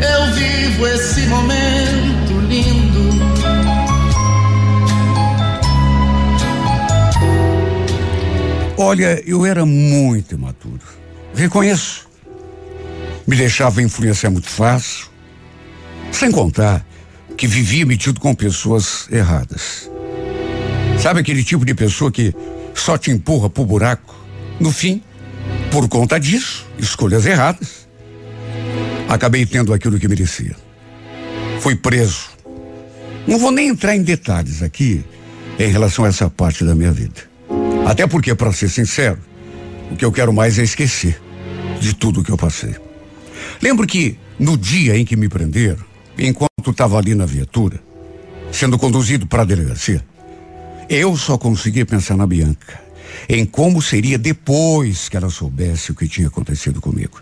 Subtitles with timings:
[0.00, 3.06] eu vivo esse momento lindo.
[8.78, 10.80] Olha, eu era muito imaturo.
[11.34, 12.06] Reconheço.
[13.26, 15.06] Me deixava influenciar muito fácil.
[16.12, 16.86] Sem contar
[17.36, 19.90] que vivia metido com pessoas erradas.
[20.98, 22.34] Sabe aquele tipo de pessoa que
[22.74, 24.14] só te empurra pro buraco?
[24.58, 25.02] No fim,
[25.70, 27.85] por conta disso, escolhas erradas,
[29.08, 30.56] acabei tendo aquilo que merecia.
[31.60, 32.30] Fui preso.
[33.26, 35.04] Não vou nem entrar em detalhes aqui
[35.58, 37.22] em relação a essa parte da minha vida.
[37.86, 39.18] Até porque, para ser sincero,
[39.90, 41.20] o que eu quero mais é esquecer
[41.80, 42.74] de tudo que eu passei.
[43.62, 45.84] Lembro que no dia em que me prenderam,
[46.18, 47.80] enquanto estava ali na viatura,
[48.52, 50.04] sendo conduzido para a delegacia,
[50.88, 52.80] eu só conseguia pensar na Bianca,
[53.28, 57.20] em como seria depois que ela soubesse o que tinha acontecido comigo.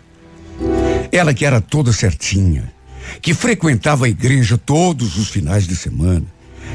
[1.15, 2.69] Ela que era toda certinha,
[3.21, 6.25] que frequentava a igreja todos os finais de semana,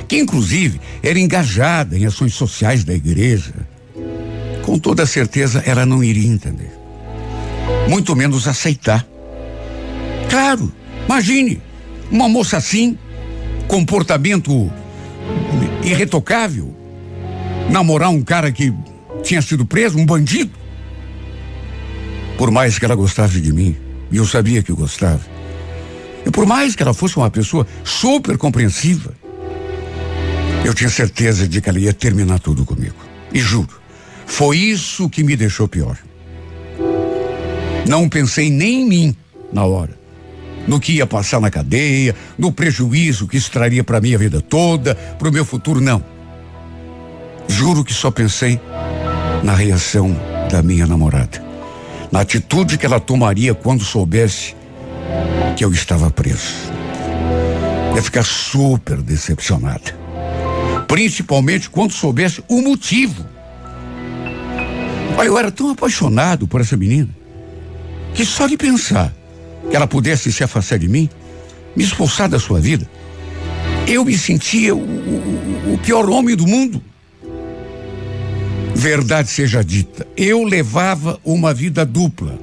[0.08, 3.52] que inclusive era engajada em ações sociais da igreja,
[4.62, 6.72] com toda certeza ela não iria entender.
[7.86, 9.06] Muito menos aceitar.
[10.30, 10.72] Claro,
[11.04, 11.60] imagine,
[12.10, 12.96] uma moça assim,
[13.68, 14.72] comportamento
[15.84, 16.74] irretocável,
[17.68, 18.72] namorar um cara que
[19.22, 20.58] tinha sido preso, um bandido.
[22.38, 23.76] Por mais que ela gostasse de mim,
[24.10, 25.20] e eu sabia que eu gostava,
[26.24, 29.12] e por mais que ela fosse uma pessoa super compreensiva,
[30.64, 32.96] eu tinha certeza de que ela ia terminar tudo comigo.
[33.32, 33.80] E juro,
[34.26, 35.96] foi isso que me deixou pior.
[37.88, 39.16] Não pensei nem em mim
[39.52, 39.98] na hora.
[40.68, 44.94] No que ia passar na cadeia, no prejuízo que isso traria para minha vida toda,
[44.94, 46.04] para o meu futuro, não.
[47.48, 48.60] Juro que só pensei
[49.42, 50.14] na reação
[50.50, 51.42] da minha namorada,
[52.10, 54.56] na atitude que ela tomaria quando soubesse
[55.56, 56.70] que eu estava preso.
[57.94, 59.98] Ia ficar super decepcionada.
[60.86, 63.24] Principalmente quando soubesse o motivo.
[65.24, 67.08] Eu era tão apaixonado por essa menina
[68.14, 69.12] que só de pensar
[69.68, 71.08] que ela pudesse se afastar de mim,
[71.76, 72.88] me expulsar da sua vida,
[73.86, 76.82] eu me sentia o, o, o pior homem do mundo.
[78.80, 82.38] Verdade seja dita, eu levava uma vida dupla.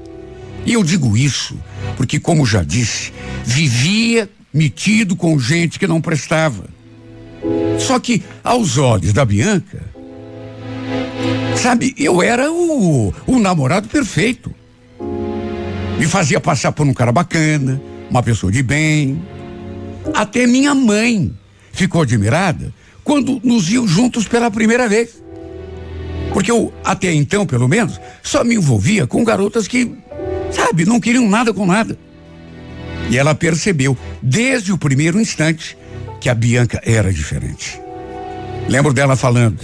[0.64, 1.58] E eu digo isso
[1.96, 3.12] porque, como já disse,
[3.44, 6.66] vivia metido com gente que não prestava.
[7.80, 9.84] Só que, aos olhos da Bianca,
[11.56, 14.54] sabe, eu era o, o namorado perfeito.
[15.98, 17.81] Me fazia passar por um cara bacana,
[18.12, 19.19] uma pessoa de bem.
[20.14, 21.34] Até minha mãe
[21.72, 22.72] ficou admirada
[23.04, 25.25] quando nos viu juntos pela primeira vez.
[26.38, 29.92] Porque eu, até então, pelo menos, só me envolvia com garotas que,
[30.52, 31.98] sabe, não queriam nada com nada.
[33.09, 35.75] E ela percebeu, desde o primeiro instante,
[36.22, 37.81] que a Bianca era diferente.
[38.70, 39.59] Lembro dela falando: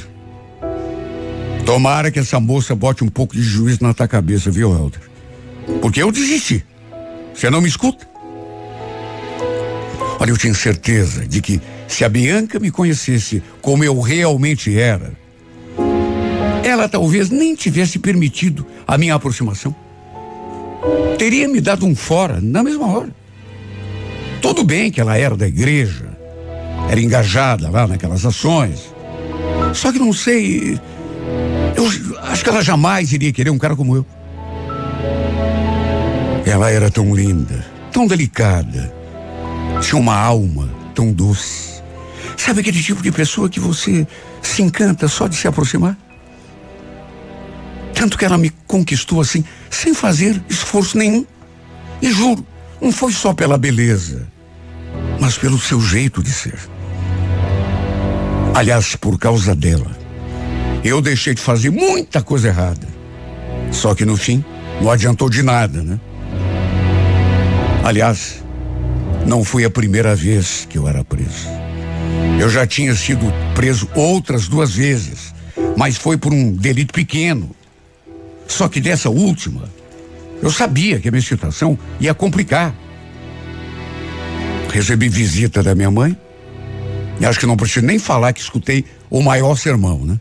[1.63, 5.01] Tomara que essa moça bote um pouco de juízo na tua cabeça, viu, Helder?
[5.79, 6.65] Porque eu desisti.
[7.35, 8.07] Você não me escuta?
[10.19, 15.21] Olha, eu tinha certeza de que se a Bianca me conhecesse como eu realmente era,
[16.63, 19.75] ela talvez nem tivesse permitido a minha aproximação.
[21.17, 23.09] Teria me dado um fora na mesma hora.
[24.41, 26.17] Tudo bem que ela era da igreja,
[26.89, 28.93] era engajada lá naquelas ações.
[29.73, 30.79] Só que não sei.
[31.75, 31.85] Eu
[32.23, 34.05] acho que ela jamais iria querer um cara como eu.
[36.45, 38.93] Ela era tão linda, tão delicada,
[39.81, 41.81] tinha uma alma tão doce.
[42.37, 44.05] Sabe aquele tipo de pessoa que você
[44.41, 45.97] se encanta só de se aproximar?
[48.03, 51.25] Tanto que ela me conquistou assim, sem fazer esforço nenhum.
[52.01, 52.45] E juro,
[52.81, 54.27] não foi só pela beleza,
[55.21, 56.59] mas pelo seu jeito de ser.
[58.53, 59.89] Aliás, por causa dela,
[60.83, 62.85] eu deixei de fazer muita coisa errada.
[63.71, 64.43] Só que no fim,
[64.81, 65.97] não adiantou de nada, né?
[67.85, 68.43] Aliás,
[69.25, 71.47] não foi a primeira vez que eu era preso.
[72.37, 75.33] Eu já tinha sido preso outras duas vezes,
[75.77, 77.55] mas foi por um delito pequeno.
[78.47, 79.63] Só que dessa última,
[80.41, 82.75] eu sabia que a minha situação ia complicar.
[84.71, 86.17] Recebi visita da minha mãe.
[87.19, 90.19] E acho que não preciso nem falar que escutei o maior sermão, né?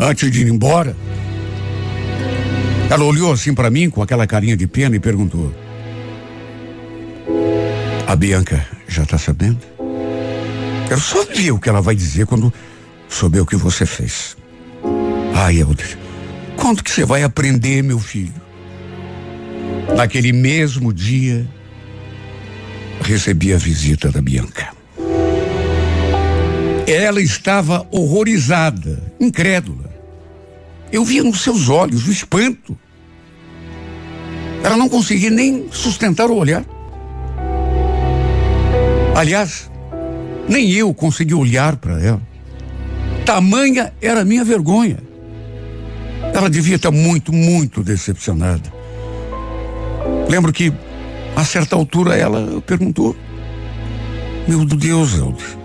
[0.00, 0.96] Antes de ir embora,
[2.90, 5.54] ela olhou assim para mim com aquela carinha de pena e perguntou:
[8.06, 9.58] A Bianca já tá sabendo?
[10.88, 12.52] Quero só ver o que ela vai dizer quando
[13.08, 14.36] souber o que você fez.
[15.34, 15.98] Ai, Helder,
[16.58, 18.34] quando que você vai aprender, meu filho?
[19.96, 21.48] Naquele mesmo dia,
[23.00, 24.68] recebi a visita da Bianca.
[26.86, 29.88] Ela estava horrorizada, incrédula.
[30.92, 32.76] Eu via nos seus olhos o espanto.
[34.62, 36.64] Ela não conseguia nem sustentar o olhar.
[39.14, 39.70] Aliás,
[40.48, 42.22] nem eu consegui olhar para ela.
[43.24, 45.07] Tamanha era a minha vergonha.
[46.34, 48.72] Ela devia estar muito, muito decepcionada.
[50.28, 50.72] Lembro que,
[51.34, 53.16] a certa altura, ela perguntou:
[54.46, 55.56] Meu Deus, Helder,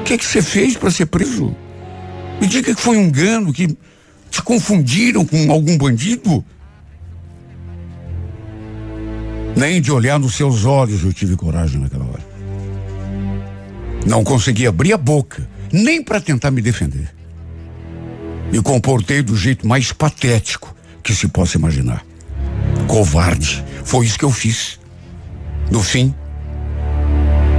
[0.00, 1.54] o que é que você fez para ser preso?
[2.40, 3.76] Me diga que foi um engano, que
[4.30, 6.44] te confundiram com algum bandido?
[9.54, 12.32] Nem de olhar nos seus olhos eu tive coragem naquela hora.
[14.06, 17.14] Não consegui abrir a boca, nem para tentar me defender.
[18.52, 22.04] Me comportei do jeito mais patético que se possa imaginar.
[22.86, 23.64] Covarde.
[23.82, 24.78] Foi isso que eu fiz.
[25.70, 26.14] No fim,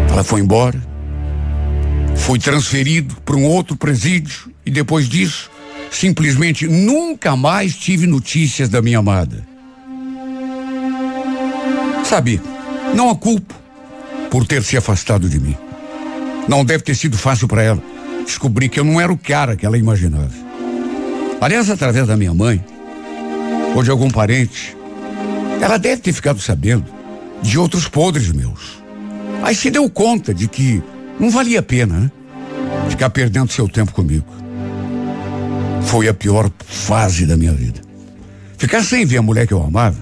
[0.08, 0.80] ela foi embora.
[2.16, 5.50] Fui transferido para um outro presídio e depois disso,
[5.90, 9.44] simplesmente nunca mais tive notícias da minha amada.
[12.06, 12.40] Sabe,
[12.94, 13.56] não a culpo
[14.30, 15.58] por ter se afastado de mim.
[16.48, 17.84] Não deve ter sido fácil para ela
[18.24, 20.43] descobrir que eu não era o cara que ela imaginava.
[21.42, 22.64] Aliás, através da minha mãe,
[23.76, 24.76] ou de algum parente,
[25.62, 26.86] ela deve ter ficado sabendo
[27.42, 28.82] de outros podres meus.
[29.44, 30.82] Aí se deu conta de que
[31.20, 32.12] não valia a pena, né?
[32.90, 34.26] Ficar perdendo seu tempo comigo.
[35.82, 37.82] Foi a pior fase da minha vida.
[38.58, 39.98] Ficar sem ver a mulher que eu amava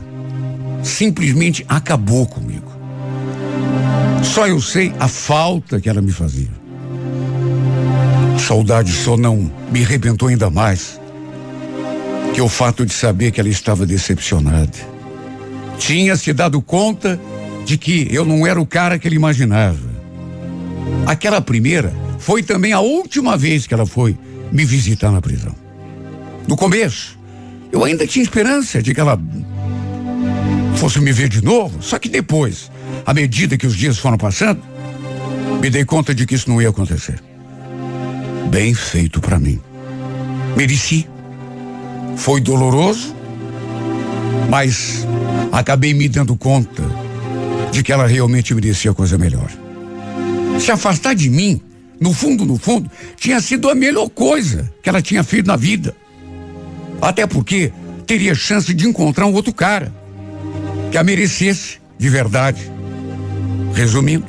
[0.84, 2.72] simplesmente acabou comigo.
[4.24, 6.50] Só eu sei a falta que ela me fazia.
[8.40, 11.01] Saudade só não me arrebentou ainda mais
[12.42, 14.78] o fato de saber que ela estava decepcionada.
[15.78, 17.20] Tinha se dado conta
[17.66, 19.90] de que eu não era o cara que ele imaginava.
[21.06, 24.18] Aquela primeira foi também a última vez que ela foi
[24.52, 25.56] me visitar na prisão.
[26.48, 27.18] No começo,
[27.72, 29.20] eu ainda tinha esperança de que ela
[30.76, 32.72] fosse me ver de novo, só que depois,
[33.06, 34.62] à medida que os dias foram passando,
[35.62, 37.22] me dei conta de que isso não ia acontecer.
[38.50, 39.60] Bem feito para mim.
[40.58, 41.08] Mereci.
[42.16, 43.16] Foi doloroso,
[44.50, 45.08] mas
[45.52, 46.84] acabei me dando conta
[47.72, 49.50] de que ela realmente merecia coisa melhor.
[50.60, 51.62] Se afastar de mim,
[52.00, 55.96] no fundo, no fundo, tinha sido a melhor coisa que ela tinha feito na vida.
[57.02, 57.72] Até porque
[58.06, 59.94] teria chance de encontrar um outro cara
[60.92, 62.72] que a merecesse de verdade.
[63.74, 64.26] Resumindo,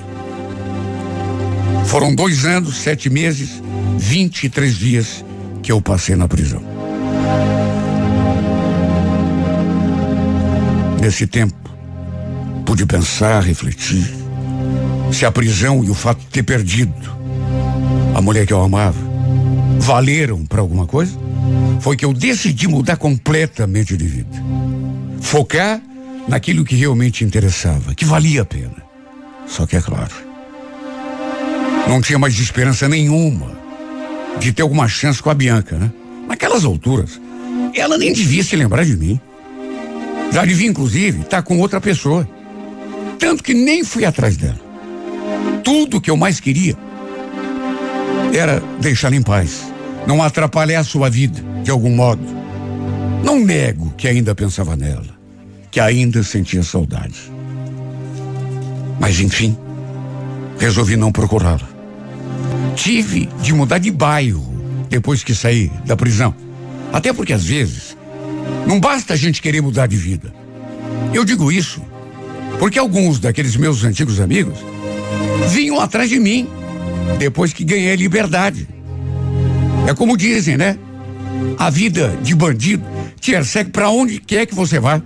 [1.87, 3.63] foram dois anos, sete meses,
[3.99, 5.25] vinte e três dias
[5.63, 6.72] que eu passei na prisão.
[11.03, 11.69] Nesse tempo,
[12.65, 14.09] pude pensar, refletir.
[15.11, 16.95] Se a prisão e o fato de ter perdido
[18.15, 19.01] a mulher que eu amava
[19.81, 21.19] valeram para alguma coisa,
[21.81, 24.45] foi que eu decidi mudar completamente de vida.
[25.21, 25.83] Focar
[26.29, 28.77] naquilo que realmente interessava, que valia a pena.
[29.49, 30.15] Só que é claro,
[31.89, 33.51] não tinha mais esperança nenhuma
[34.39, 35.91] de ter alguma chance com a Bianca, né?
[36.29, 37.21] Naquelas alturas,
[37.75, 39.21] ela nem devia se lembrar de mim.
[40.33, 42.29] Já devia, inclusive, estar tá com outra pessoa.
[43.19, 44.61] Tanto que nem fui atrás dela.
[45.63, 46.77] Tudo que eu mais queria
[48.33, 49.71] era deixá-la em paz.
[50.07, 52.23] Não atrapalhar a sua vida, de algum modo.
[53.23, 55.17] Não nego que ainda pensava nela,
[55.71, 57.31] que ainda sentia saudade.
[58.99, 59.57] Mas, enfim,
[60.59, 61.69] resolvi não procurá-la.
[62.75, 64.53] Tive de mudar de bairro
[64.89, 66.35] depois que saí da prisão.
[66.93, 67.97] Até porque, às vezes,
[68.67, 70.33] não basta a gente querer mudar de vida.
[71.13, 71.83] Eu digo isso
[72.59, 74.59] porque alguns daqueles meus antigos amigos
[75.49, 76.49] vinham atrás de mim
[77.19, 78.69] depois que ganhei liberdade.
[79.87, 80.79] É como dizem, né?
[81.59, 82.85] A vida de bandido
[83.21, 85.03] te persegue para onde quer que você vá.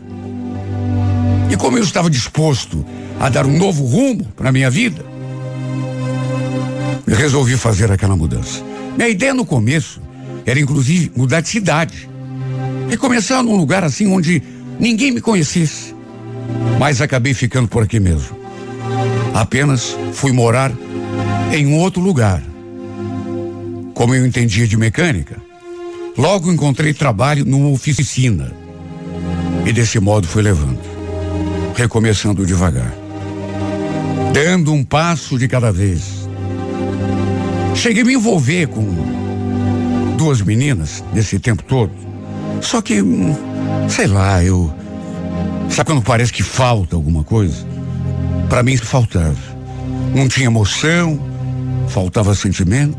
[1.51, 2.85] E como eu estava disposto
[3.19, 5.05] a dar um novo rumo para minha vida,
[7.07, 8.63] resolvi fazer aquela mudança.
[8.97, 10.01] Minha ideia no começo
[10.45, 12.09] era inclusive mudar de cidade
[12.91, 14.43] e começar num lugar assim onde
[14.79, 15.95] ninguém me conhecesse.
[16.79, 18.37] Mas acabei ficando por aqui mesmo.
[19.35, 20.73] Apenas fui morar
[21.53, 22.43] em outro lugar.
[23.95, 25.37] Como eu entendia de mecânica,
[26.17, 28.53] logo encontrei trabalho numa oficina.
[29.65, 30.79] E desse modo fui levando,
[31.75, 32.95] recomeçando devagar,
[34.33, 36.29] dando um passo de cada vez.
[37.75, 38.85] Cheguei a me envolver com
[40.17, 41.93] duas meninas nesse tempo todo.
[42.61, 43.35] Só que, hum,
[43.89, 44.73] sei lá, eu.
[45.69, 47.67] Sabe quando parece que falta alguma coisa?
[48.49, 49.37] Para mim faltava.
[50.15, 51.21] Não tinha emoção,
[51.89, 52.97] faltava sentimento.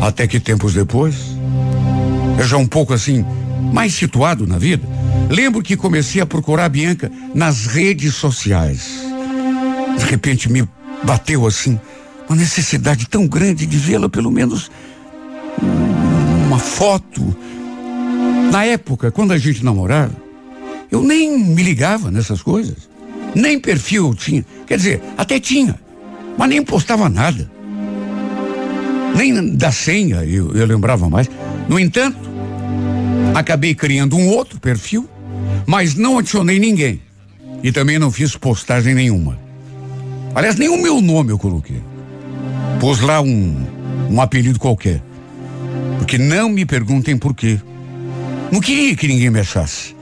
[0.00, 1.16] Até que tempos depois,
[2.38, 3.24] eu já um pouco assim,
[3.72, 4.86] mais situado na vida,
[5.28, 8.88] lembro que comecei a procurar a Bianca nas redes sociais.
[9.98, 10.66] De repente me
[11.02, 11.78] bateu assim
[12.28, 14.70] uma necessidade tão grande de vê-la pelo menos
[16.46, 17.36] uma foto.
[18.50, 20.14] Na época, quando a gente namorava,
[20.90, 22.88] eu nem me ligava nessas coisas.
[23.34, 24.44] Nem perfil eu tinha.
[24.66, 25.78] Quer dizer, até tinha,
[26.36, 27.50] mas nem postava nada.
[29.14, 31.28] Nem da senha eu, eu lembrava mais.
[31.68, 32.18] No entanto,
[33.34, 35.08] acabei criando um outro perfil,
[35.66, 37.00] mas não adicionei ninguém.
[37.62, 39.38] E também não fiz postagem nenhuma.
[40.34, 41.82] Aliás, nem o meu nome eu coloquei.
[42.80, 43.66] Pus lá um,
[44.08, 45.02] um apelido qualquer.
[45.98, 47.58] Porque não me perguntem por quê.
[48.50, 49.94] Não queria que ninguém me achasse.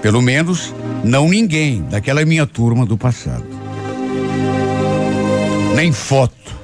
[0.00, 3.44] Pelo menos, não ninguém daquela minha turma do passado.
[5.74, 6.54] Nem foto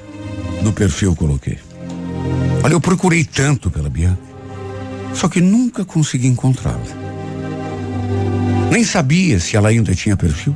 [0.63, 1.59] no perfil coloquei.
[2.63, 4.21] Olha, eu procurei tanto pela Bianca,
[5.13, 6.79] só que nunca consegui encontrá-la.
[8.71, 10.55] Nem sabia se ela ainda tinha perfil,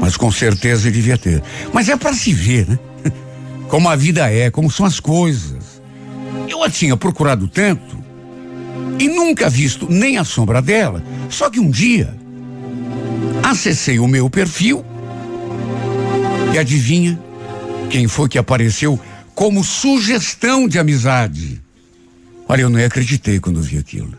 [0.00, 1.42] mas com certeza devia ter.
[1.72, 2.78] Mas é para se ver, né?
[3.68, 5.82] Como a vida é, como são as coisas.
[6.48, 7.95] Eu a tinha procurado tanto
[8.98, 11.02] e nunca visto nem a sombra dela.
[11.28, 12.14] Só que um dia
[13.42, 14.84] acessei o meu perfil
[16.52, 17.18] e adivinha
[17.90, 18.98] quem foi que apareceu
[19.34, 21.60] como sugestão de amizade?
[22.48, 24.14] Olha, eu não acreditei quando vi aquilo.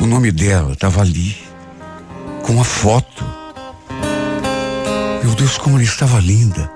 [0.00, 1.36] O nome dela estava ali,
[2.42, 3.24] com a foto.
[5.22, 6.70] Meu Deus, como ela estava linda.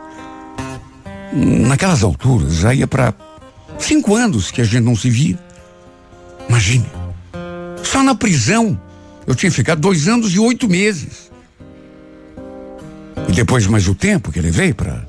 [1.33, 3.15] Naquelas alturas, já ia para
[3.79, 5.39] cinco anos que a gente não se via.
[6.55, 6.87] Imagine,
[7.83, 8.81] só na prisão
[9.27, 11.29] eu tinha ficado dois anos e oito meses.
[13.29, 15.05] E depois mais o tempo que levei para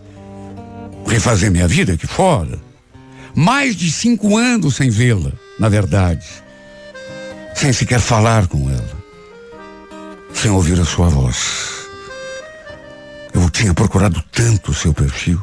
[1.06, 2.60] refazer minha vida aqui fora.
[3.36, 6.26] Mais de cinco anos sem vê-la, na verdade.
[7.54, 9.04] Sem sequer falar com ela.
[10.34, 11.88] Sem ouvir a sua voz.
[13.32, 15.40] Eu tinha procurado tanto o seu perfil,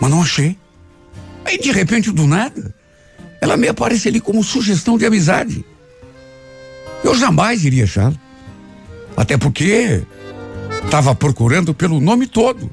[0.00, 0.58] mas não achei.
[1.44, 2.74] Aí de repente, do nada,
[3.40, 5.64] ela me aparece ali como sugestão de amizade.
[7.02, 8.16] Eu jamais iria achá-la.
[9.16, 10.02] Até porque
[10.84, 12.70] estava procurando pelo nome todo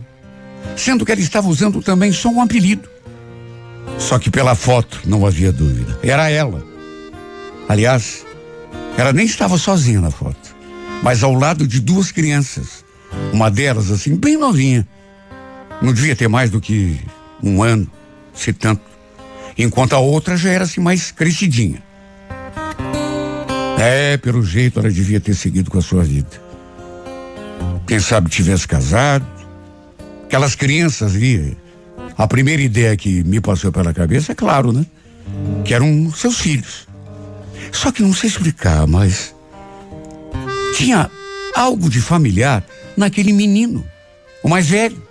[0.76, 2.88] sendo que ela estava usando também só um apelido.
[3.98, 5.98] Só que pela foto não havia dúvida.
[6.04, 6.66] Era ela.
[7.68, 8.26] Aliás,
[8.98, 10.56] ela nem estava sozinha na foto,
[11.02, 12.84] mas ao lado de duas crianças.
[13.32, 14.86] Uma delas, assim, bem novinha.
[15.82, 17.00] Não devia ter mais do que
[17.42, 17.90] um ano,
[18.34, 18.82] se tanto.
[19.58, 21.82] Enquanto a outra já era assim mais crescidinha.
[23.80, 26.44] É, pelo jeito ela devia ter seguido com a sua vida.
[27.88, 29.26] Quem sabe tivesse casado,
[30.26, 31.56] Aquelas crianças ali,
[32.18, 34.86] a primeira ideia que me passou pela cabeça é claro, né?
[35.64, 36.88] Que eram seus filhos.
[37.72, 39.36] Só que não sei explicar, mas
[40.76, 41.10] tinha
[41.56, 42.66] algo de familiar
[42.98, 43.86] naquele menino,
[44.44, 45.02] o mais velho.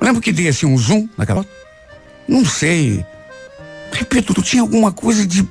[0.00, 1.44] Lembro que dei assim um zoom naquela.
[2.30, 3.04] Não sei.
[3.90, 5.46] Repito, tinha alguma coisa de.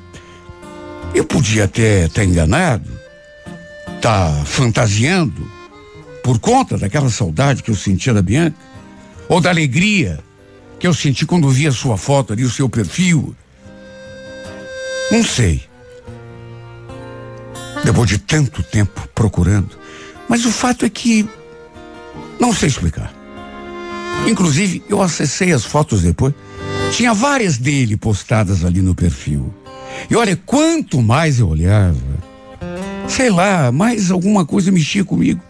[1.14, 2.90] Eu podia até estar enganado,
[4.02, 5.46] tá fantasiando,
[6.24, 8.56] por conta daquela saudade que eu sentia da Bianca,
[9.28, 10.20] ou da alegria
[10.80, 13.36] que eu senti quando vi a sua foto ali, o seu perfil.
[15.12, 15.62] Não sei.
[17.84, 19.78] Depois de tanto tempo procurando.
[20.30, 21.28] Mas o fato é que
[22.40, 23.14] não sei explicar.
[24.26, 26.34] Inclusive, eu acessei as fotos depois.
[26.92, 29.54] Tinha várias dele postadas ali no perfil.
[30.10, 31.98] E olha, quanto mais eu olhava,
[33.08, 35.42] sei lá, mais alguma coisa mexia comigo.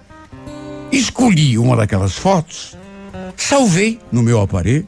[0.92, 2.78] Escolhi uma daquelas fotos,
[3.36, 4.88] salvei no meu aparelho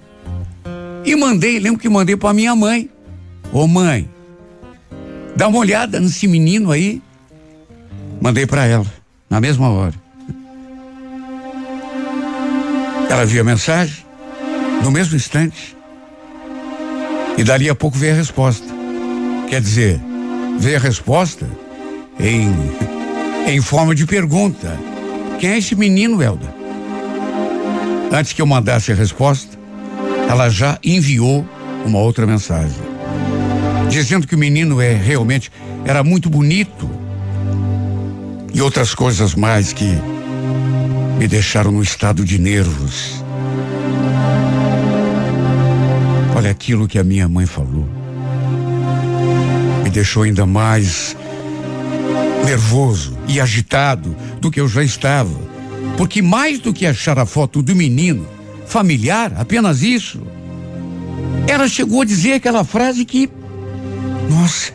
[1.06, 2.90] e mandei, lembro que mandei para minha mãe.
[3.52, 4.10] Ô mãe,
[5.36, 7.02] dá uma olhada nesse menino aí.
[8.22, 8.86] Mandei para ela,
[9.30, 9.96] na mesma hora.
[13.10, 14.06] Ela viu a mensagem,
[14.84, 15.76] no mesmo instante.
[17.38, 18.68] E dali a pouco veio a resposta.
[19.50, 20.00] Quer dizer,
[20.60, 21.48] veio a resposta
[22.20, 22.54] em,
[23.48, 24.78] em forma de pergunta.
[25.40, 26.54] Quem é esse menino, Helda?
[28.12, 29.58] Antes que eu mandasse a resposta,
[30.30, 31.46] ela já enviou
[31.86, 32.82] uma outra mensagem,
[33.90, 35.52] dizendo que o menino é realmente
[35.86, 36.90] era muito bonito
[38.54, 39.98] e outras coisas mais que
[41.18, 43.21] me deixaram no estado de nervos.
[46.62, 47.90] Aquilo que a minha mãe falou.
[49.84, 51.18] Me deixou ainda mais
[52.46, 55.34] nervoso e agitado do que eu já estava.
[55.98, 58.28] Porque mais do que achar a foto do menino,
[58.68, 60.22] familiar, apenas isso,
[61.48, 63.28] ela chegou a dizer aquela frase que,
[64.30, 64.72] nossa,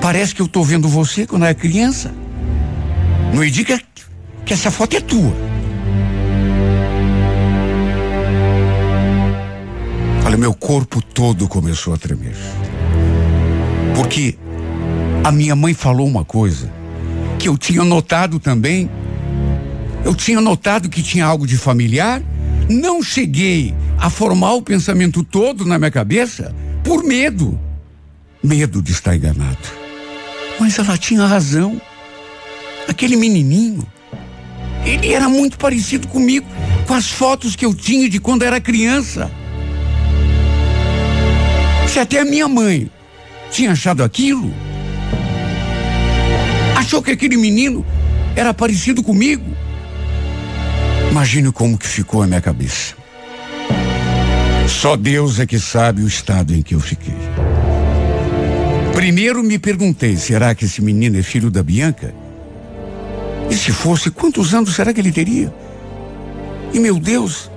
[0.00, 2.14] parece que eu estou vendo você quando era criança.
[3.32, 3.80] Não me diga
[4.44, 5.34] que essa foto é tua.
[10.36, 12.36] Meu corpo todo começou a tremer.
[13.94, 14.36] Porque
[15.24, 16.70] a minha mãe falou uma coisa
[17.38, 18.90] que eu tinha notado também.
[20.04, 22.22] Eu tinha notado que tinha algo de familiar.
[22.68, 27.58] Não cheguei a formar o pensamento todo na minha cabeça por medo.
[28.42, 29.56] Medo de estar enganado.
[30.60, 31.80] Mas ela tinha razão.
[32.86, 33.86] Aquele menininho,
[34.84, 36.46] ele era muito parecido comigo,
[36.86, 39.30] com as fotos que eu tinha de quando era criança.
[41.96, 42.90] Se até a minha mãe
[43.50, 44.52] tinha achado aquilo,
[46.76, 47.86] achou que aquele menino
[48.36, 49.42] era parecido comigo.
[51.10, 52.94] Imagine como que ficou a minha cabeça.
[54.68, 57.16] Só Deus é que sabe o estado em que eu fiquei.
[58.92, 62.14] Primeiro me perguntei, será que esse menino é filho da Bianca?
[63.48, 65.50] E se fosse, quantos anos será que ele teria?
[66.74, 67.50] E meu Deus,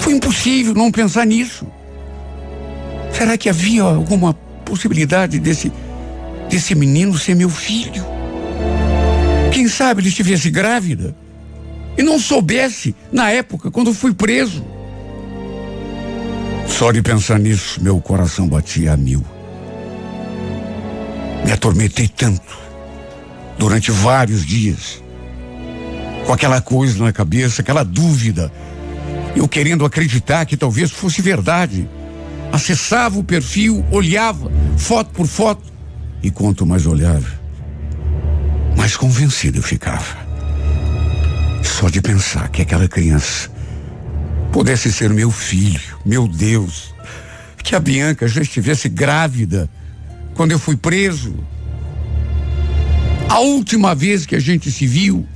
[0.00, 1.64] foi impossível não pensar nisso.
[3.12, 5.72] Será que havia alguma possibilidade desse
[6.50, 8.04] desse menino ser meu filho.
[9.52, 11.14] Quem sabe ele estivesse grávida
[11.96, 14.64] e não soubesse na época quando fui preso.
[16.66, 19.24] Só de pensar nisso, meu coração batia a mil.
[21.44, 22.58] Me atormentei tanto
[23.58, 25.02] durante vários dias,
[26.26, 28.52] com aquela coisa na cabeça, aquela dúvida,
[29.36, 31.88] eu querendo acreditar que talvez fosse verdade.
[32.52, 35.72] Acessava o perfil, olhava foto por foto,
[36.22, 37.40] e quanto mais olhava,
[38.76, 40.28] mais convencido eu ficava.
[41.62, 43.50] Só de pensar que aquela criança
[44.52, 46.94] pudesse ser meu filho, meu Deus,
[47.62, 49.70] que a Bianca já estivesse grávida
[50.34, 51.34] quando eu fui preso.
[53.28, 55.26] A última vez que a gente se viu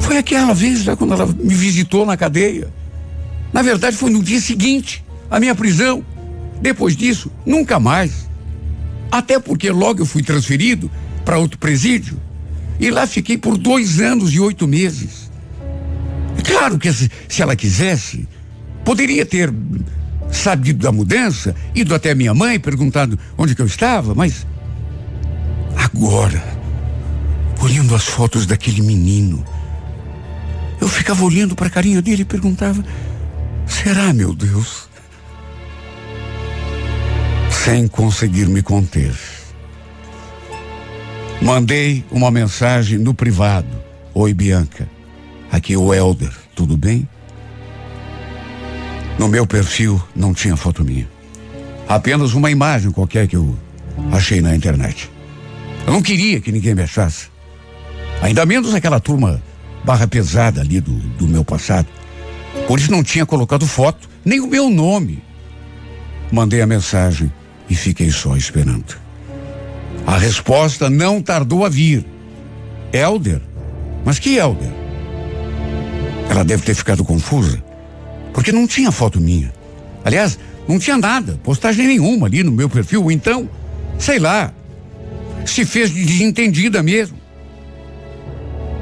[0.00, 2.68] foi aquela vez lá quando ela me visitou na cadeia.
[3.52, 6.04] Na verdade, foi no dia seguinte, a minha prisão.
[6.60, 8.28] Depois disso, nunca mais.
[9.10, 10.90] Até porque logo eu fui transferido
[11.24, 12.20] para outro presídio
[12.78, 15.30] e lá fiquei por dois anos e oito meses.
[16.44, 18.28] Claro que se, se ela quisesse,
[18.84, 19.52] poderia ter
[20.30, 24.46] sabido da mudança, ido até minha mãe, perguntado onde que eu estava, mas
[25.76, 26.42] agora,
[27.60, 29.44] olhando as fotos daquele menino,
[30.80, 32.84] eu ficava olhando para a carinha dele e perguntava:
[33.66, 34.89] será, meu Deus?
[37.64, 39.14] Sem conseguir me conter.
[41.42, 43.68] Mandei uma mensagem no privado.
[44.14, 44.88] Oi, Bianca.
[45.52, 47.06] Aqui é o Elder, tudo bem?
[49.18, 51.06] No meu perfil não tinha foto minha.
[51.86, 53.54] Apenas uma imagem qualquer que eu
[54.10, 55.10] achei na internet.
[55.86, 57.28] Eu não queria que ninguém me achasse.
[58.22, 59.42] Ainda menos aquela turma
[59.84, 61.88] barra pesada ali do, do meu passado.
[62.66, 65.22] Por isso não tinha colocado foto, nem o meu nome.
[66.32, 67.30] Mandei a mensagem
[67.70, 68.96] e fiquei só esperando.
[70.04, 72.04] A resposta não tardou a vir.
[72.92, 73.40] Elder?
[74.04, 74.72] Mas que Elder?
[76.28, 77.62] Ela deve ter ficado confusa,
[78.32, 79.52] porque não tinha foto minha.
[80.04, 83.48] Aliás, não tinha nada, postagem nenhuma ali no meu perfil, então,
[83.98, 84.52] sei lá,
[85.44, 87.18] se fez de desentendida mesmo.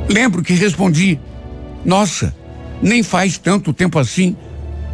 [0.09, 1.19] Lembro que respondi:
[1.85, 2.35] Nossa,
[2.83, 4.37] nem faz tanto tempo assim,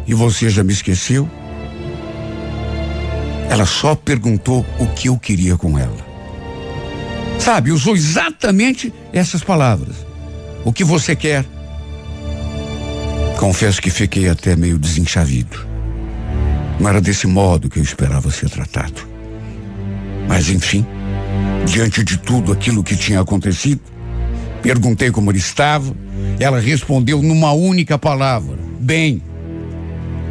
[0.07, 1.29] e você já me esqueceu?
[3.49, 6.05] Ela só perguntou o que eu queria com ela.
[7.39, 9.95] Sabe, usou exatamente essas palavras.
[10.63, 11.45] O que você quer?
[13.37, 15.65] Confesso que fiquei até meio desenchavido.
[16.79, 19.07] Não era desse modo que eu esperava ser tratado.
[20.27, 20.85] Mas enfim,
[21.65, 23.81] diante de tudo aquilo que tinha acontecido,
[24.61, 25.95] perguntei como ele estava.
[26.39, 29.21] Ela respondeu numa única palavra: bem.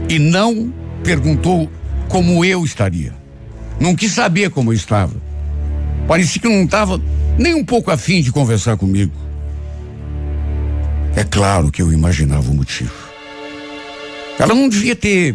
[0.08, 0.72] E não
[1.02, 1.70] perguntou
[2.14, 3.12] como eu estaria.
[3.80, 5.16] Não quis saber como eu estava.
[6.06, 7.02] Parecia que não estava
[7.36, 9.12] nem um pouco afim de conversar comigo.
[11.16, 12.94] É claro que eu imaginava o motivo.
[14.38, 15.34] Ela não devia ter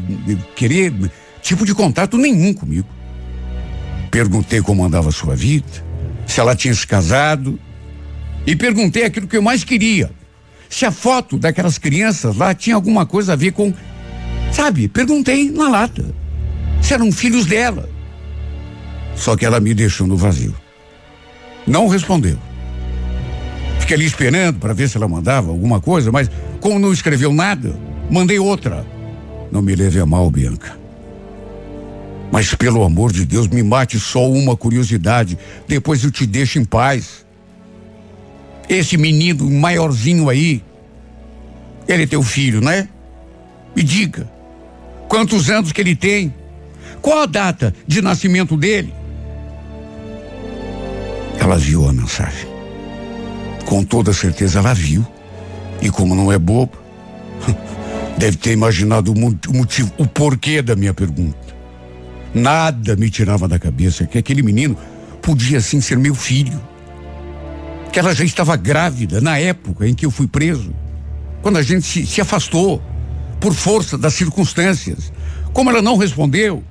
[0.56, 0.94] querer
[1.42, 2.88] tipo de contato nenhum comigo.
[4.10, 5.86] Perguntei como andava a sua vida,
[6.26, 7.60] se ela tinha se casado,
[8.48, 10.12] e perguntei aquilo que eu mais queria.
[10.70, 13.74] Se a foto daquelas crianças lá tinha alguma coisa a ver com.
[14.54, 16.29] Sabe, perguntei na lata.
[16.82, 17.90] Se eram filhos dela.
[19.16, 20.56] Só que ela me deixou no vazio.
[21.68, 22.38] Não respondeu.
[23.80, 27.76] Fiquei ali esperando para ver se ela mandava alguma coisa, mas como não escreveu nada,
[28.10, 28.86] mandei outra.
[29.52, 30.78] Não me leve a mal, Bianca.
[32.32, 35.38] Mas pelo amor de Deus, me mate só uma curiosidade.
[35.68, 37.26] Depois eu te deixo em paz.
[38.68, 40.64] Esse menino maiorzinho aí,
[41.88, 42.88] ele é teu filho, né?
[43.76, 44.30] Me diga,
[45.08, 46.34] quantos anos que ele tem?
[47.02, 48.94] Qual a data de nascimento dele?
[51.40, 52.48] Ela viu a mensagem.
[53.66, 55.06] Com toda certeza ela viu.
[55.82, 56.78] E como não é bobo,
[58.18, 61.38] deve ter imaginado o motivo, o porquê da minha pergunta.
[62.34, 64.78] Nada me tirava da cabeça que aquele menino
[65.22, 66.60] podia sim ser meu filho.
[67.92, 70.74] Que ela já estava grávida na época em que eu fui preso.
[71.42, 72.82] Quando a gente se, se afastou
[73.40, 75.12] por força das circunstâncias.
[75.54, 76.64] Como ela não respondeu,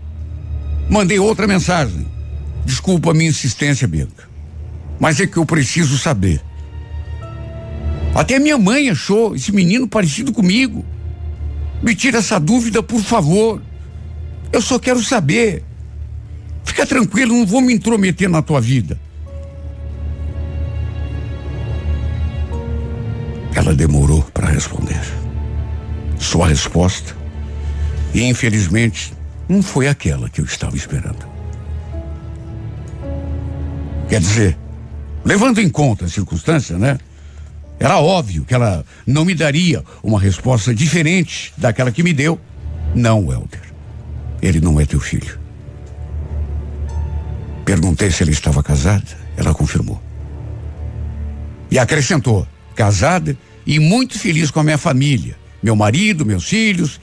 [0.88, 2.06] mandei outra mensagem.
[2.64, 4.28] Desculpa a minha insistência, Bianca.
[4.98, 6.42] Mas é que eu preciso saber.
[8.14, 10.84] Até minha mãe achou esse menino parecido comigo.
[11.82, 13.62] Me tira essa dúvida, por favor.
[14.52, 15.62] Eu só quero saber.
[16.64, 18.98] Fica tranquilo, não vou me intrometer na tua vida.
[23.54, 25.00] Ela demorou para responder.
[26.18, 27.16] Sua resposta,
[28.12, 29.14] e infelizmente,
[29.48, 31.26] não foi aquela que eu estava esperando.
[34.08, 34.58] Quer dizer,
[35.24, 36.98] levando em conta a circunstância, né?
[37.78, 42.40] Era óbvio que ela não me daria uma resposta diferente daquela que me deu.
[42.94, 43.60] Não, Helder.
[44.42, 45.38] Ele não é teu filho.
[47.64, 49.06] Perguntei se ele estava casada,
[49.36, 50.02] ela confirmou.
[51.70, 56.98] E acrescentou: casada e muito feliz com a minha família, meu marido, meus filhos,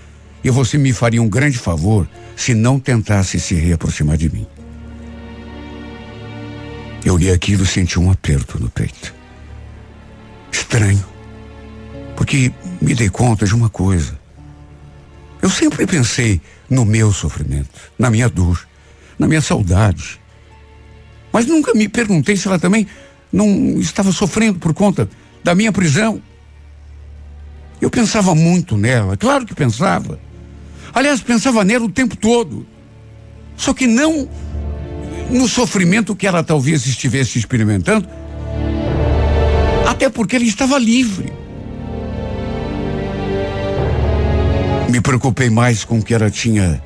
[0.46, 4.46] e você me faria um grande favor se não tentasse se reaproximar de mim.
[7.04, 9.12] Eu li aquilo e senti um aperto no peito.
[10.52, 11.04] Estranho,
[12.16, 14.20] porque me dei conta de uma coisa.
[15.42, 18.68] Eu sempre pensei no meu sofrimento, na minha dor,
[19.18, 20.22] na minha saudade.
[21.34, 22.86] Mas nunca me perguntei se ela também
[23.34, 25.10] não estava sofrendo por conta
[25.44, 26.22] da minha prisão.
[27.82, 30.20] Eu pensava muito nela, claro que pensava.
[30.96, 32.66] Aliás, pensava nela o tempo todo.
[33.58, 34.28] Só que não
[35.30, 38.08] no sofrimento que ela talvez estivesse experimentando,
[39.86, 41.32] até porque ele estava livre.
[44.90, 46.82] Me preocupei mais com o que ela tinha.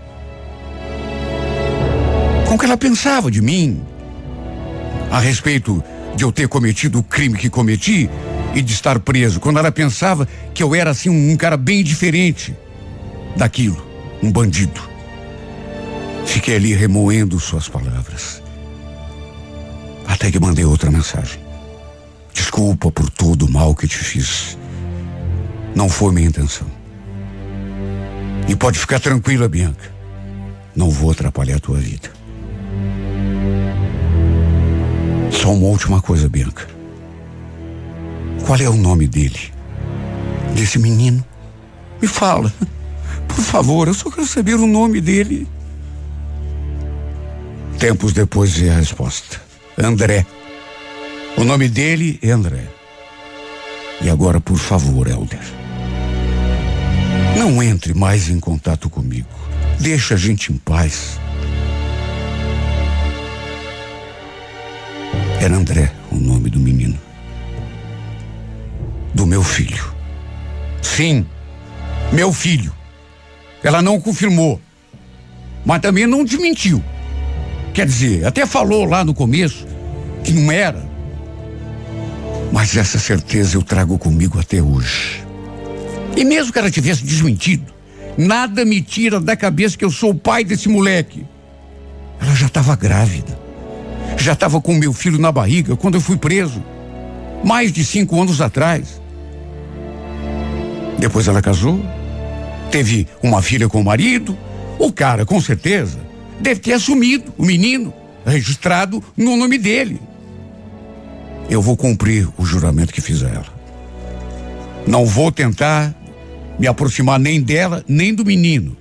[2.47, 3.83] com o que ela pensava de mim.
[5.11, 5.83] A respeito
[6.15, 8.09] de eu ter cometido o crime que cometi
[8.55, 9.39] e de estar preso.
[9.39, 12.55] Quando ela pensava que eu era assim um, cara bem diferente
[13.35, 13.88] daquilo,
[14.21, 14.81] um bandido.
[16.25, 18.41] Fiquei ali remoendo suas palavras.
[20.07, 21.39] Até que mandei outra mensagem.
[22.33, 24.57] Desculpa por todo o mal que te fiz.
[25.75, 26.67] Não foi minha intenção.
[28.47, 29.91] E pode ficar tranquila, Bianca.
[30.75, 32.09] Não vou atrapalhar a tua vida.
[35.31, 36.67] Só uma última coisa, Bianca.
[38.45, 39.53] Qual é o nome dele?
[40.55, 41.23] Desse menino?
[42.01, 42.51] Me fala.
[43.39, 45.47] Por favor, eu só quero saber o nome dele.
[47.79, 49.41] Tempos depois veio a resposta.
[49.81, 50.25] André.
[51.37, 52.67] O nome dele é André.
[54.01, 55.39] E agora, por favor, Helder.
[57.37, 59.29] Não entre mais em contato comigo.
[59.79, 61.17] Deixa a gente em paz.
[65.39, 66.99] Era André o nome do menino.
[69.13, 69.95] Do meu filho.
[70.81, 71.25] Sim,
[72.11, 72.78] meu filho.
[73.63, 74.59] Ela não confirmou,
[75.65, 76.81] mas também não desmentiu.
[77.73, 79.67] Quer dizer, até falou lá no começo
[80.23, 80.87] que não era.
[82.51, 85.23] Mas essa certeza eu trago comigo até hoje.
[86.15, 87.71] E mesmo que ela tivesse desmentido,
[88.17, 91.25] nada me tira da cabeça que eu sou o pai desse moleque.
[92.19, 93.39] Ela já estava grávida.
[94.17, 96.61] Já estava com meu filho na barriga quando eu fui preso.
[97.43, 98.99] Mais de cinco anos atrás.
[100.97, 101.79] Depois ela casou.
[102.71, 104.37] Teve uma filha com o marido.
[104.77, 105.99] O cara, com certeza,
[106.39, 107.93] deve ter assumido o menino,
[108.25, 109.99] registrado no nome dele.
[111.49, 113.59] Eu vou cumprir o juramento que fiz a ela.
[114.85, 115.93] Não vou tentar
[116.59, 118.77] me aproximar nem dela, nem do menino.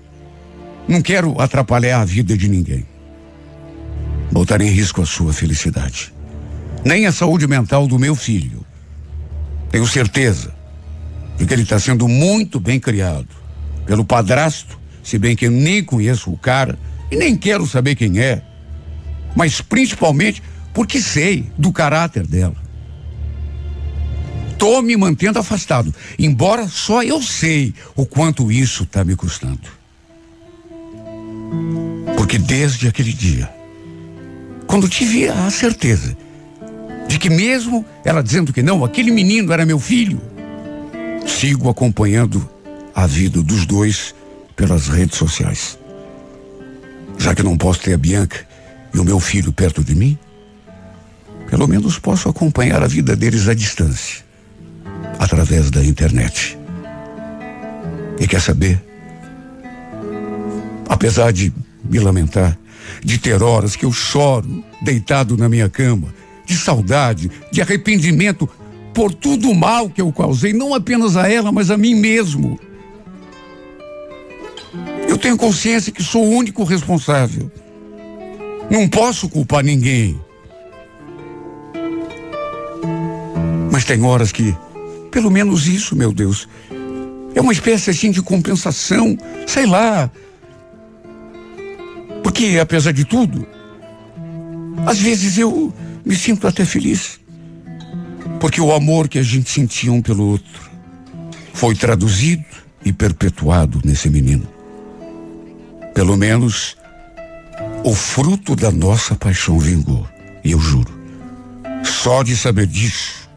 [0.86, 2.86] Não quero atrapalhar a vida de ninguém.
[4.30, 6.12] Botar em risco a sua felicidade.
[6.84, 8.64] Nem a saúde mental do meu filho.
[9.70, 10.54] Tenho certeza
[11.36, 13.37] de que ele está sendo muito bem criado
[13.88, 16.78] pelo padrasto, se bem que eu nem conheço o cara
[17.10, 18.42] e nem quero saber quem é,
[19.34, 20.42] mas principalmente
[20.74, 22.54] porque sei do caráter dela.
[24.58, 29.78] Tô me mantendo afastado, embora só eu sei o quanto isso está me custando.
[32.14, 33.48] Porque desde aquele dia,
[34.66, 36.14] quando tive a certeza
[37.06, 40.20] de que mesmo ela dizendo que não, aquele menino era meu filho,
[41.26, 42.57] sigo acompanhando
[42.98, 44.12] a vida dos dois
[44.56, 45.78] pelas redes sociais.
[47.16, 48.44] Já que não posso ter a Bianca
[48.92, 50.18] e o meu filho perto de mim,
[51.48, 54.24] pelo menos posso acompanhar a vida deles à distância,
[55.16, 56.58] através da internet.
[58.18, 58.82] E quer saber?
[60.88, 61.52] Apesar de
[61.84, 62.58] me lamentar,
[63.04, 66.12] de ter horas que eu choro deitado na minha cama,
[66.44, 68.50] de saudade, de arrependimento
[68.92, 72.58] por tudo o mal que eu causei, não apenas a ela, mas a mim mesmo.
[75.18, 77.50] Eu tenho consciência que sou o único responsável.
[78.70, 80.16] Não posso culpar ninguém.
[83.72, 84.56] Mas tem horas que,
[85.10, 86.48] pelo menos isso, meu Deus,
[87.34, 90.08] é uma espécie assim de compensação, sei lá.
[92.22, 93.44] Porque, apesar de tudo,
[94.86, 97.18] às vezes eu me sinto até feliz.
[98.38, 100.70] Porque o amor que a gente sentia um pelo outro
[101.52, 102.44] foi traduzido
[102.84, 104.57] e perpetuado nesse menino.
[105.94, 106.76] Pelo menos
[107.84, 110.06] o fruto da nossa paixão vingou.
[110.44, 110.92] E eu juro,
[111.84, 113.28] só de saber disso.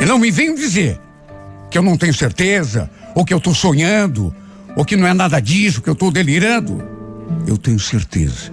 [0.00, 1.00] E não me venham dizer
[1.70, 4.34] que eu não tenho certeza, ou que eu estou sonhando,
[4.76, 6.82] ou que não é nada disso, que eu estou delirando.
[7.46, 8.52] Eu tenho certeza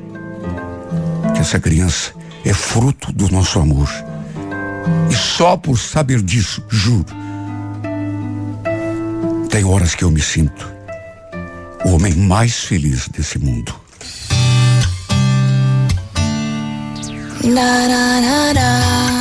[1.34, 2.14] que essa criança
[2.46, 3.90] é fruto do nosso amor.
[5.10, 7.06] E só por saber disso, juro,
[9.50, 10.81] tem horas que eu me sinto
[11.86, 13.74] o homem mais feliz desse mundo.
[17.44, 19.12] Da, da, da.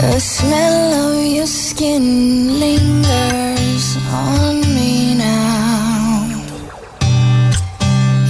[0.00, 6.26] The smell of your skin lingers on me now.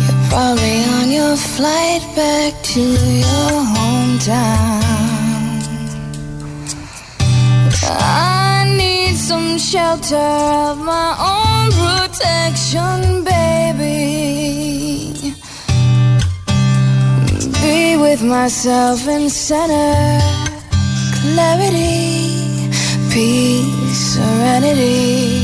[0.06, 4.84] You're probably on your flight back to your hometown.
[7.87, 8.43] I
[9.24, 14.12] some shelter of my own protection, baby.
[17.62, 20.20] Be with myself in center,
[21.16, 22.68] clarity,
[23.10, 25.43] peace, serenity.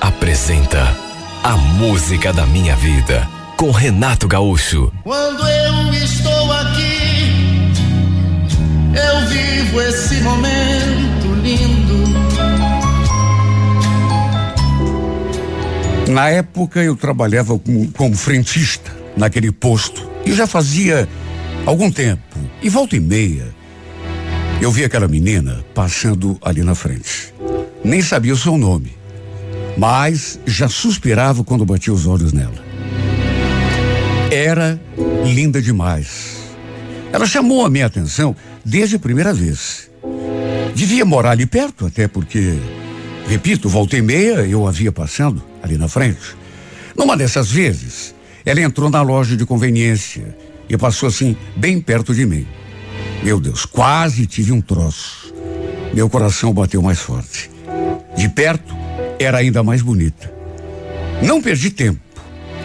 [0.00, 0.96] Apresenta
[1.42, 4.92] A Música da Minha Vida com Renato Gaúcho.
[5.02, 7.72] Quando eu estou aqui,
[8.94, 12.08] eu vivo esse momento lindo.
[16.10, 21.08] Na época eu trabalhava como, como frentista naquele posto e já fazia
[21.66, 22.22] algum tempo.
[22.62, 23.58] E volta e meia
[24.60, 27.32] eu vi aquela menina passando ali na frente.
[27.84, 28.97] Nem sabia o seu nome,
[29.78, 32.66] mas já suspirava quando batia os olhos nela.
[34.30, 34.78] Era
[35.24, 36.36] linda demais.
[37.12, 39.88] Ela chamou a minha atenção desde a primeira vez.
[40.74, 42.58] Devia morar ali perto, até porque,
[43.28, 46.36] repito, volta e meia eu a via passando ali na frente.
[46.96, 48.14] Numa dessas vezes,
[48.44, 50.36] ela entrou na loja de conveniência
[50.68, 52.46] e passou assim, bem perto de mim.
[53.22, 55.32] Meu Deus, quase tive um troço.
[55.94, 57.48] Meu coração bateu mais forte.
[58.16, 58.74] De perto,
[59.18, 60.32] era ainda mais bonita.
[61.22, 62.00] Não perdi tempo.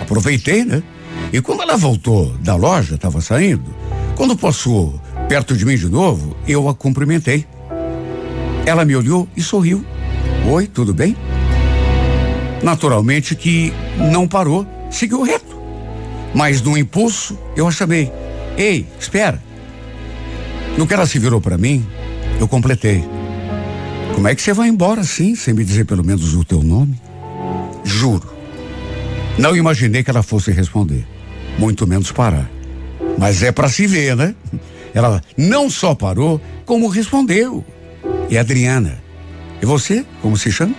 [0.01, 0.83] Aproveitei, né?
[1.31, 3.73] E quando ela voltou da loja, estava saindo,
[4.15, 7.45] quando passou perto de mim de novo, eu a cumprimentei.
[8.65, 9.83] Ela me olhou e sorriu.
[10.47, 11.15] Oi, tudo bem?
[12.61, 13.73] Naturalmente que
[14.11, 15.57] não parou, seguiu reto.
[16.33, 18.11] Mas no impulso, eu a chamei.
[18.57, 19.41] Ei, espera.
[20.77, 21.85] No que ela se virou para mim,
[22.39, 23.03] eu completei.
[24.13, 26.99] Como é que você vai embora assim, sem me dizer pelo menos o teu nome?
[27.83, 28.31] Juro.
[29.37, 31.05] Não imaginei que ela fosse responder,
[31.57, 32.49] muito menos parar.
[33.17, 34.35] Mas é para se ver, né?
[34.93, 37.65] Ela não só parou, como respondeu.
[38.29, 39.03] E Adriana.
[39.61, 40.75] E você, como se chama?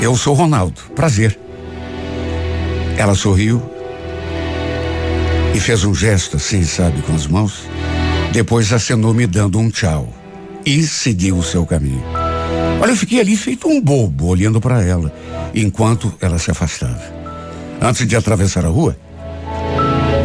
[0.00, 0.80] Eu sou Ronaldo.
[0.94, 1.38] Prazer.
[2.96, 3.62] Ela sorriu
[5.54, 7.64] e fez um gesto assim, sabe, com as mãos.
[8.32, 10.21] Depois acenou me dando um tchau
[10.64, 12.02] e seguiu o seu caminho.
[12.80, 15.12] Olha, eu fiquei ali feito um bobo olhando para ela,
[15.54, 17.02] enquanto ela se afastava.
[17.80, 18.96] Antes de atravessar a rua,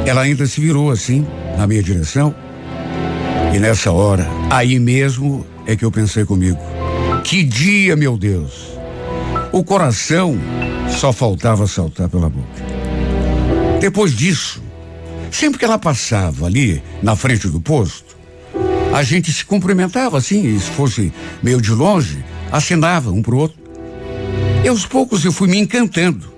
[0.05, 1.25] ela ainda se virou assim,
[1.57, 2.33] na minha direção.
[3.53, 6.59] E nessa hora, aí mesmo é que eu pensei comigo:
[7.23, 8.77] que dia, meu Deus!
[9.51, 10.37] O coração
[10.89, 12.65] só faltava saltar pela boca.
[13.79, 14.61] Depois disso,
[15.31, 18.16] sempre que ela passava ali na frente do posto,
[18.97, 23.55] a gente se cumprimentava assim, se fosse meio de longe, acenava um pro outro.
[24.65, 26.33] E aos poucos eu fui me encantando.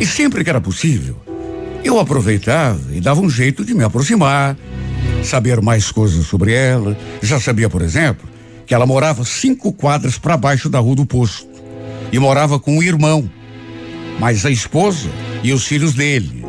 [0.00, 1.16] E sempre que era possível,
[1.84, 4.56] eu aproveitava e dava um jeito de me aproximar,
[5.22, 6.98] saber mais coisas sobre ela.
[7.22, 8.28] Já sabia, por exemplo,
[8.66, 11.46] que ela morava cinco quadras para baixo da rua do posto
[12.10, 13.30] e morava com o irmão,
[14.18, 15.08] mas a esposa
[15.44, 16.44] e os filhos dele,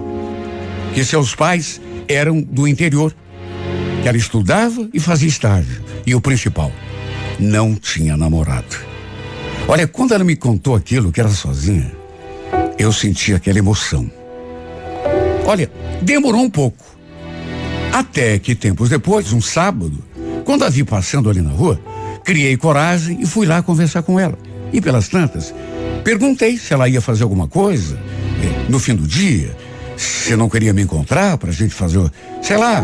[0.95, 3.14] que seus pais eram do interior.
[4.04, 5.82] Que ela estudava e fazia estágio.
[6.06, 6.72] E o principal,
[7.39, 8.76] não tinha namorado.
[9.68, 11.89] Olha, quando ela me contou aquilo que era sozinha,
[12.78, 14.12] eu senti aquela emoção.
[15.45, 16.84] Olha, demorou um pouco.
[17.93, 20.04] Até que tempos depois, um sábado,
[20.43, 21.80] quando a vi passando ali na rua,
[22.26, 24.38] criei coragem e fui lá conversar com ela.
[24.74, 25.56] E pelas tantas,
[26.04, 27.97] perguntei se ela ia fazer alguma coisa
[28.43, 29.56] eh, no fim do dia,
[29.97, 32.81] se não queria me encontrar para a gente fazer, sei lá,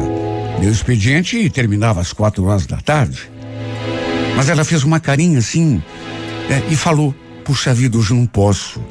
[0.59, 3.29] meu expediente terminava às quatro horas da tarde.
[4.35, 5.81] Mas ela fez uma carinha assim
[6.49, 8.81] eh, e falou: Puxa vida, hoje não posso.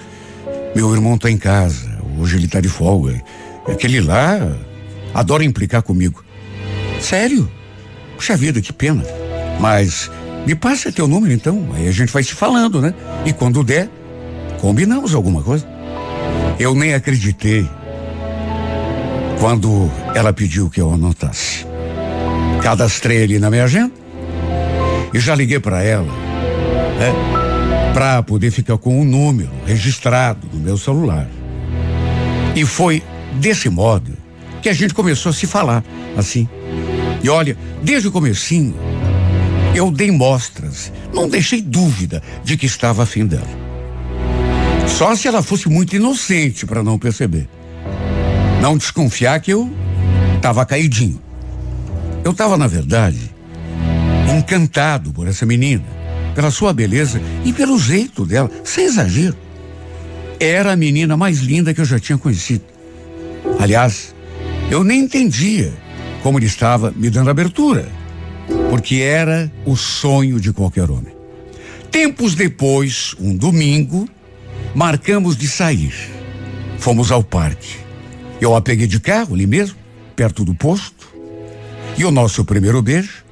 [0.75, 3.23] Meu irmão está em casa, hoje ele está de folga.
[3.67, 4.39] Aquele lá
[5.15, 6.25] adora implicar comigo.
[7.01, 7.51] Sério?
[8.17, 9.05] Puxa vida, que pena.
[9.61, 10.11] Mas
[10.47, 12.95] me passa teu número então, aí a gente vai se falando, né?
[13.25, 13.89] E quando der,
[14.61, 15.67] combinamos alguma coisa.
[16.59, 17.69] Eu nem acreditei
[19.39, 21.67] quando ela pediu que eu anotasse.
[22.63, 23.93] Cadastrei ali na minha agenda
[25.15, 26.07] e já liguei para ela,
[26.99, 27.13] né?
[27.95, 31.29] Para poder ficar com o um número registrado no meu celular.
[32.55, 33.03] E foi
[33.35, 34.13] desse modo
[34.61, 35.85] que a gente começou a se falar,
[36.17, 36.49] assim.
[37.23, 38.75] E olha, desde o comecinho,
[39.75, 43.47] eu dei mostras, não deixei dúvida de que estava afim dela.
[44.89, 47.49] Só se ela fosse muito inocente para não perceber.
[48.61, 49.71] Não desconfiar que eu
[50.37, 51.21] estava caidinho.
[52.25, 53.31] Eu estava, na verdade,
[54.37, 55.85] encantado por essa menina,
[56.35, 59.37] pela sua beleza e pelo jeito dela, sem exagero.
[60.41, 62.65] Era a menina mais linda que eu já tinha conhecido.
[63.59, 64.15] Aliás,
[64.71, 65.73] eu nem entendia
[66.23, 67.89] como ele estava me dando abertura,
[68.71, 71.17] porque era o sonho de qualquer homem.
[71.91, 74.09] Tempos depois, um domingo,
[74.75, 75.95] marcamos de sair.
[76.79, 77.88] Fomos ao parque.
[78.41, 79.77] Eu a peguei de carro ali mesmo,
[80.15, 81.09] perto do posto.
[81.97, 83.25] E o nosso primeiro beijo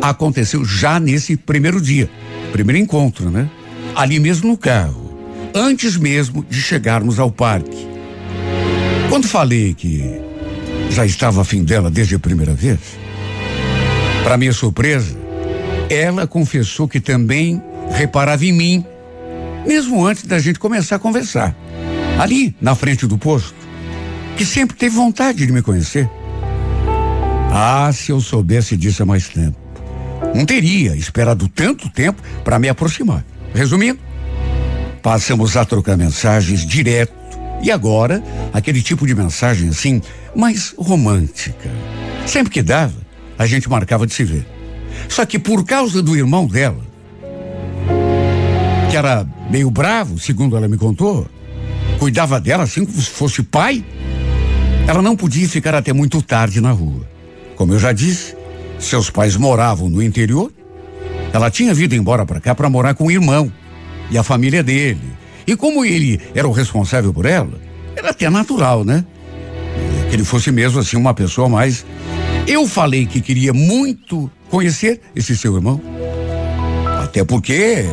[0.00, 2.08] aconteceu já nesse primeiro dia.
[2.52, 3.48] Primeiro encontro, né?
[3.94, 5.18] Ali mesmo no carro.
[5.54, 7.86] Antes mesmo de chegarmos ao parque.
[9.08, 10.20] Quando falei que
[10.90, 12.80] já estava afim dela desde a primeira vez,
[14.22, 15.16] para minha surpresa,
[15.90, 18.84] ela confessou que também reparava em mim,
[19.66, 21.54] mesmo antes da gente começar a conversar.
[22.18, 23.63] Ali, na frente do posto,
[24.36, 26.08] que sempre teve vontade de me conhecer.
[27.52, 29.56] Ah, se eu soubesse disso há mais tempo.
[30.34, 33.24] Não teria esperado tanto tempo para me aproximar.
[33.54, 34.00] Resumindo,
[35.02, 37.12] passamos a trocar mensagens direto
[37.62, 38.22] e agora
[38.52, 40.02] aquele tipo de mensagem assim,
[40.34, 41.70] mais romântica.
[42.26, 42.96] Sempre que dava,
[43.38, 44.46] a gente marcava de se ver.
[45.08, 46.82] Só que por causa do irmão dela,
[48.90, 51.26] que era meio bravo, segundo ela me contou,
[51.98, 53.84] cuidava dela assim como se fosse pai,
[54.86, 57.08] ela não podia ficar até muito tarde na rua.
[57.56, 58.36] Como eu já disse,
[58.78, 60.52] seus pais moravam no interior.
[61.32, 63.50] Ela tinha vindo embora para cá para morar com o irmão
[64.10, 65.00] e a família dele.
[65.46, 67.60] E como ele era o responsável por ela,
[67.96, 69.04] era até natural, né?
[70.08, 71.84] Que ele fosse mesmo assim uma pessoa mais.
[72.46, 75.80] Eu falei que queria muito conhecer esse seu irmão.
[77.02, 77.84] Até porque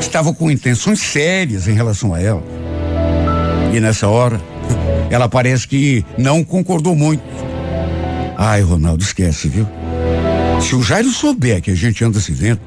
[0.00, 2.42] estava com intenções sérias em relação a ela.
[3.74, 4.40] E nessa hora,
[5.10, 7.22] ela parece que não concordou muito.
[8.36, 9.66] Ai, Ronaldo, esquece, viu?
[10.60, 12.60] Se o Jairo souber que a gente anda se vendo,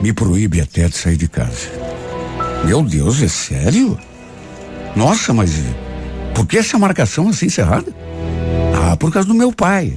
[0.00, 1.70] me proíbe até de sair de casa.
[2.64, 3.98] Meu Deus, é sério?
[4.94, 5.52] Nossa, mas
[6.34, 7.92] por que essa marcação assim encerrada?
[8.74, 9.96] Ah, por causa do meu pai.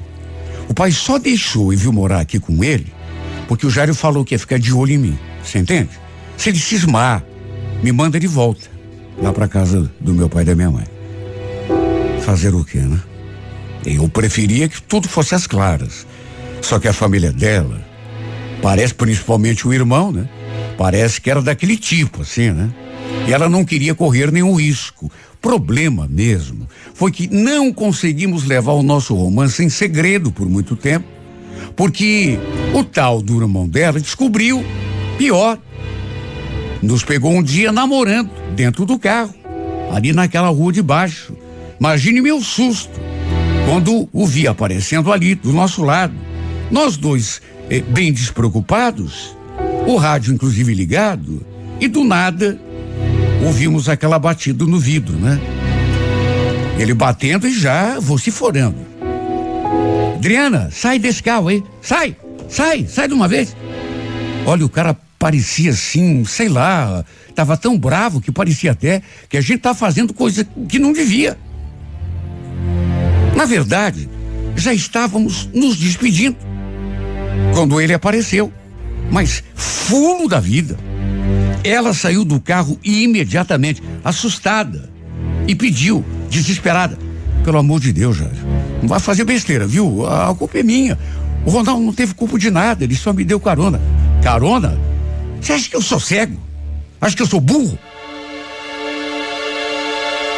[0.68, 2.96] O pai só deixou e viu morar aqui com ele
[3.48, 5.20] porque o Jairo falou que ia ficar de olho em mim.
[5.44, 5.90] Você entende?
[6.38, 7.24] Se ele cismar,
[7.82, 8.68] me manda de volta
[9.22, 10.86] lá para casa do meu pai e da minha mãe.
[12.26, 13.00] Fazer o quê, né?
[13.86, 16.08] Eu preferia que tudo fosse às claras.
[16.60, 17.86] Só que a família dela,
[18.64, 20.28] parece principalmente o irmão, né?
[20.76, 22.72] Parece que era daquele tipo, assim, né?
[23.28, 25.12] E ela não queria correr nenhum risco.
[25.40, 31.06] Problema mesmo foi que não conseguimos levar o nosso romance em segredo por muito tempo,
[31.76, 32.40] porque
[32.74, 34.66] o tal do irmão dela descobriu,
[35.16, 35.60] pior,
[36.82, 39.36] nos pegou um dia namorando dentro do carro,
[39.92, 41.45] ali naquela rua de baixo.
[41.80, 43.00] Imagine meu susto
[43.66, 46.14] quando o vi aparecendo ali do nosso lado.
[46.72, 49.36] Nós dois, eh, bem despreocupados,
[49.88, 51.46] o rádio inclusive ligado,
[51.80, 52.60] e do nada
[53.46, 55.40] ouvimos aquela batida no vidro, né?
[56.80, 58.78] Ele batendo e já vociforando.
[60.16, 61.64] Adriana, sai desse carro aí.
[61.82, 62.16] Sai,
[62.50, 63.56] sai, sai de uma vez.
[64.46, 69.42] Olha, o cara parecia assim, sei lá, tava tão bravo que parecia até que a
[69.42, 71.38] gente tá fazendo coisa que não devia.
[73.36, 74.10] Na verdade,
[74.56, 76.38] já estávamos nos despedindo
[77.54, 78.52] quando ele apareceu.
[79.12, 80.78] Mas fulo da vida.
[81.64, 84.90] Ela saiu do carro imediatamente, assustada,
[85.48, 86.98] e pediu, desesperada:
[87.44, 88.32] Pelo amor de Deus, Jair,
[88.82, 90.06] não vai fazer besteira, viu?
[90.08, 90.98] A culpa é minha.
[91.46, 93.80] O Ronaldo não teve culpa de nada, ele só me deu carona.
[94.24, 94.80] Carona?
[95.40, 96.40] Você acha que eu sou cego?
[97.00, 97.78] Acha que eu sou burro?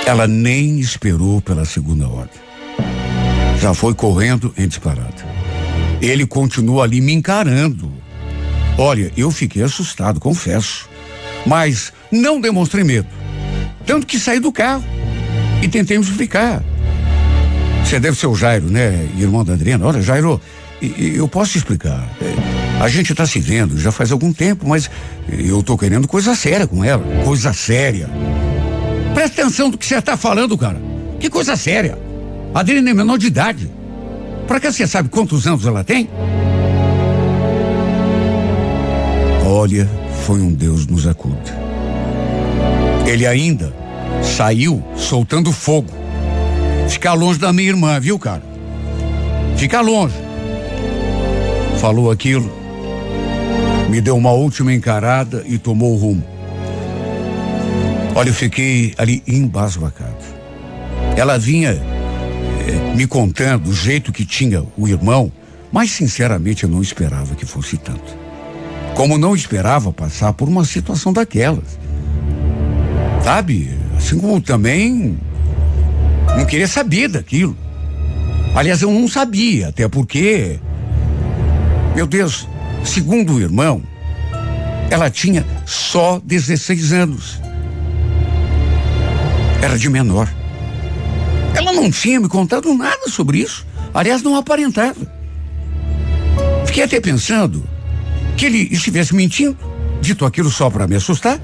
[0.08, 2.40] Ela nem esperou pela segunda ordem.
[3.60, 5.28] Já foi correndo em disparada.
[6.02, 7.92] Ele continua ali me encarando.
[8.78, 10.88] Olha, eu fiquei assustado, confesso.
[11.46, 13.10] Mas não demonstrei medo.
[13.86, 14.82] Tanto que saí do carro
[15.62, 16.64] e tentei me explicar.
[17.84, 19.10] Você deve ser o Jairo, né?
[19.18, 19.86] Irmão da Adriana.
[19.86, 20.40] Olha, Jairo,
[20.98, 22.10] eu posso explicar.
[22.22, 24.90] É, a gente está se vendo já faz algum tempo, mas
[25.28, 27.04] eu tô querendo coisa séria com ela.
[27.26, 28.10] Coisa séria.
[29.18, 30.80] Presta atenção do que você está falando, cara.
[31.20, 31.98] Que coisa séria.
[32.54, 33.68] A Adriana é menor de idade.
[34.48, 36.08] Para que você sabe quantos anos ela tem?
[39.44, 39.90] Olha,
[40.24, 41.36] foi um Deus nos acuda.
[43.08, 43.74] Ele ainda
[44.22, 45.92] saiu soltando fogo.
[46.88, 48.44] Ficar longe da minha irmã, viu, cara?
[49.56, 50.14] Ficar longe.
[51.82, 52.52] Falou aquilo,
[53.90, 56.37] me deu uma última encarada e tomou o rumo.
[58.18, 60.18] Olha, eu fiquei ali embasbacado.
[61.16, 65.32] Ela vinha eh, me contando o jeito que tinha o irmão,
[65.72, 68.18] mas sinceramente eu não esperava que fosse tanto.
[68.96, 71.78] Como não esperava passar por uma situação daquelas.
[73.24, 73.70] Sabe?
[73.96, 75.16] Assim como também
[76.36, 77.56] não queria saber daquilo.
[78.56, 80.60] Aliás, eu não sabia, até porque,
[81.96, 82.48] meu Deus,
[82.84, 83.84] segundo o irmão,
[84.90, 87.47] ela tinha só 16 anos.
[89.62, 90.28] Era de menor.
[91.56, 93.66] Ela não tinha me contado nada sobre isso.
[93.94, 94.96] Aliás, não aparentava.
[96.66, 97.64] Fiquei até pensando
[98.36, 99.58] que ele estivesse mentindo,
[100.00, 101.40] dito aquilo só para me assustar.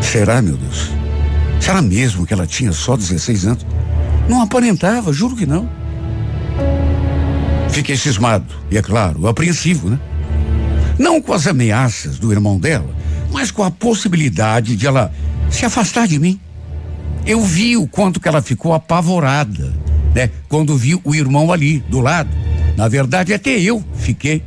[0.00, 0.90] Será, meu Deus?
[1.60, 3.66] Será mesmo que ela tinha só 16 anos?
[4.28, 5.68] Não aparentava, juro que não.
[7.70, 9.98] Fiquei cismado, e é claro, apreensivo, né?
[10.98, 12.94] Não com as ameaças do irmão dela,
[13.32, 15.12] mas com a possibilidade de ela
[15.52, 16.40] se afastar de mim.
[17.24, 19.72] Eu vi o quanto que ela ficou apavorada,
[20.14, 20.30] né?
[20.48, 22.30] Quando vi o irmão ali, do lado.
[22.76, 24.42] Na verdade, até eu fiquei.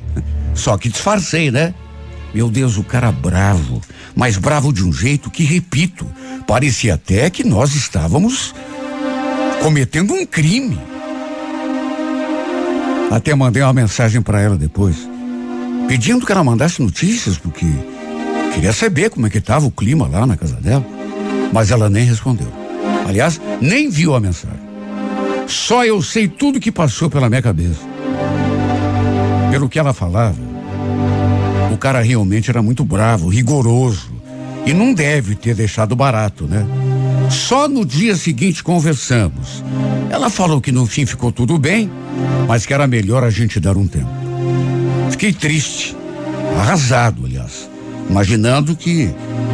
[0.54, 1.74] Só que disfarcei, né?
[2.34, 3.82] Meu Deus, o cara bravo.
[4.14, 6.06] Mas bravo de um jeito que, repito,
[6.46, 8.54] parecia até que nós estávamos
[9.62, 10.78] cometendo um crime.
[13.12, 14.98] Até mandei uma mensagem para ela depois,
[15.88, 17.66] pedindo que ela mandasse notícias, porque
[18.56, 20.84] queria saber como é que estava o clima lá na casa dela.
[21.54, 22.52] Mas ela nem respondeu.
[23.08, 24.66] Aliás, nem viu a mensagem.
[25.48, 27.82] Só eu sei tudo que passou pela minha cabeça.
[29.52, 30.38] Pelo que ela falava,
[31.72, 34.12] o cara realmente era muito bravo, rigoroso.
[34.66, 36.66] E não deve ter deixado barato, né?
[37.30, 39.64] Só no dia seguinte conversamos.
[40.10, 41.90] Ela falou que no fim ficou tudo bem,
[42.48, 44.10] mas que era melhor a gente dar um tempo.
[45.12, 45.96] Fiquei triste,
[46.60, 47.25] arrasado,
[48.10, 49.10] imaginando que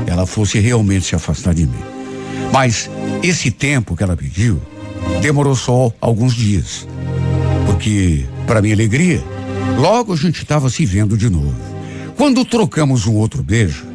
[0.07, 1.83] ela fosse realmente se afastar de mim.
[2.51, 2.89] Mas
[3.23, 4.61] esse tempo que ela pediu
[5.21, 6.87] demorou só alguns dias.
[7.65, 9.23] Porque, para minha alegria,
[9.77, 11.55] logo a gente estava se vendo de novo.
[12.17, 13.85] Quando trocamos um outro beijo,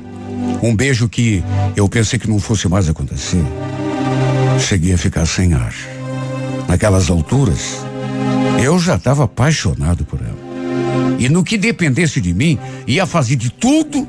[0.63, 1.43] um beijo que
[1.77, 3.45] eu pensei que não fosse mais acontecer,
[4.59, 5.75] cheguei a ficar sem ar.
[6.67, 7.85] Naquelas alturas,
[8.63, 10.47] eu já estava apaixonado por ela.
[11.19, 14.07] E no que dependesse de mim, ia fazer de tudo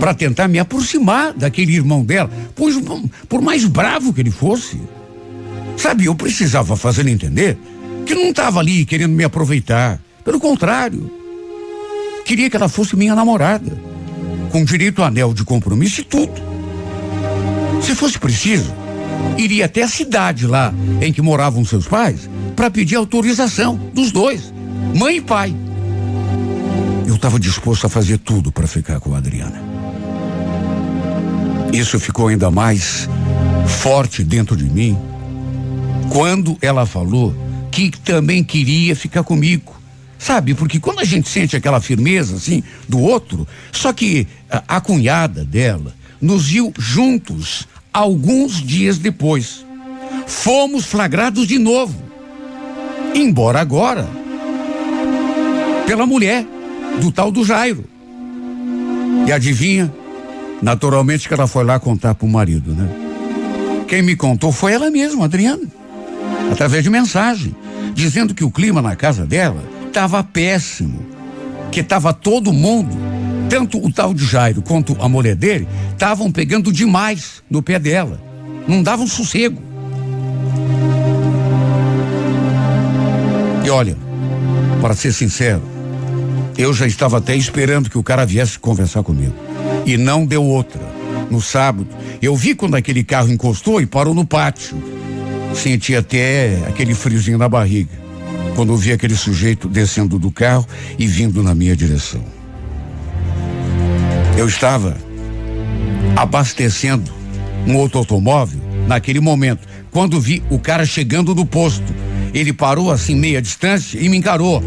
[0.00, 2.76] para tentar me aproximar daquele irmão dela, pois
[3.28, 4.80] por mais bravo que ele fosse.
[5.76, 7.58] Sabe, eu precisava fazer entender
[8.06, 10.00] que não estava ali querendo me aproveitar.
[10.24, 11.10] Pelo contrário,
[12.24, 13.76] queria que ela fosse minha namorada,
[14.50, 16.32] com direito a anel de compromisso e tudo.
[17.82, 18.72] Se fosse preciso,
[19.36, 24.52] iria até a cidade lá em que moravam seus pais para pedir autorização dos dois,
[24.94, 25.54] mãe e pai.
[27.24, 29.58] Estava disposto a fazer tudo para ficar com a Adriana.
[31.72, 33.08] Isso ficou ainda mais
[33.66, 34.94] forte dentro de mim
[36.10, 37.34] quando ela falou
[37.70, 39.74] que também queria ficar comigo.
[40.18, 44.80] Sabe, porque quando a gente sente aquela firmeza assim do outro, só que a, a
[44.82, 49.64] cunhada dela nos viu juntos alguns dias depois.
[50.26, 51.96] Fomos flagrados de novo.
[53.14, 54.06] Embora agora
[55.86, 56.46] pela mulher
[57.00, 57.84] do tal do Jairo.
[59.26, 59.92] E adivinha?
[60.62, 62.88] Naturalmente que ela foi lá contar pro marido, né?
[63.86, 65.62] Quem me contou foi ela mesma, Adriana.
[66.50, 67.54] Através de mensagem,
[67.94, 71.04] dizendo que o clima na casa dela estava péssimo.
[71.70, 72.96] Que estava todo mundo,
[73.48, 78.20] tanto o tal de Jairo quanto a mulher dele, estavam pegando demais no pé dela.
[78.66, 79.60] Não davam sossego.
[83.64, 83.96] E olha,
[84.80, 85.62] para ser sincero,
[86.56, 89.34] eu já estava até esperando que o cara viesse conversar comigo.
[89.84, 90.80] E não deu outra.
[91.30, 91.88] No sábado,
[92.22, 94.76] eu vi quando aquele carro encostou e parou no pátio.
[95.54, 97.90] Senti até aquele friozinho na barriga.
[98.54, 100.66] Quando eu vi aquele sujeito descendo do carro
[100.98, 102.22] e vindo na minha direção.
[104.36, 104.96] Eu estava
[106.16, 107.10] abastecendo
[107.66, 109.66] um outro automóvel naquele momento.
[109.90, 111.94] Quando vi o cara chegando no posto,
[112.32, 114.62] ele parou assim meia distância e me encarou.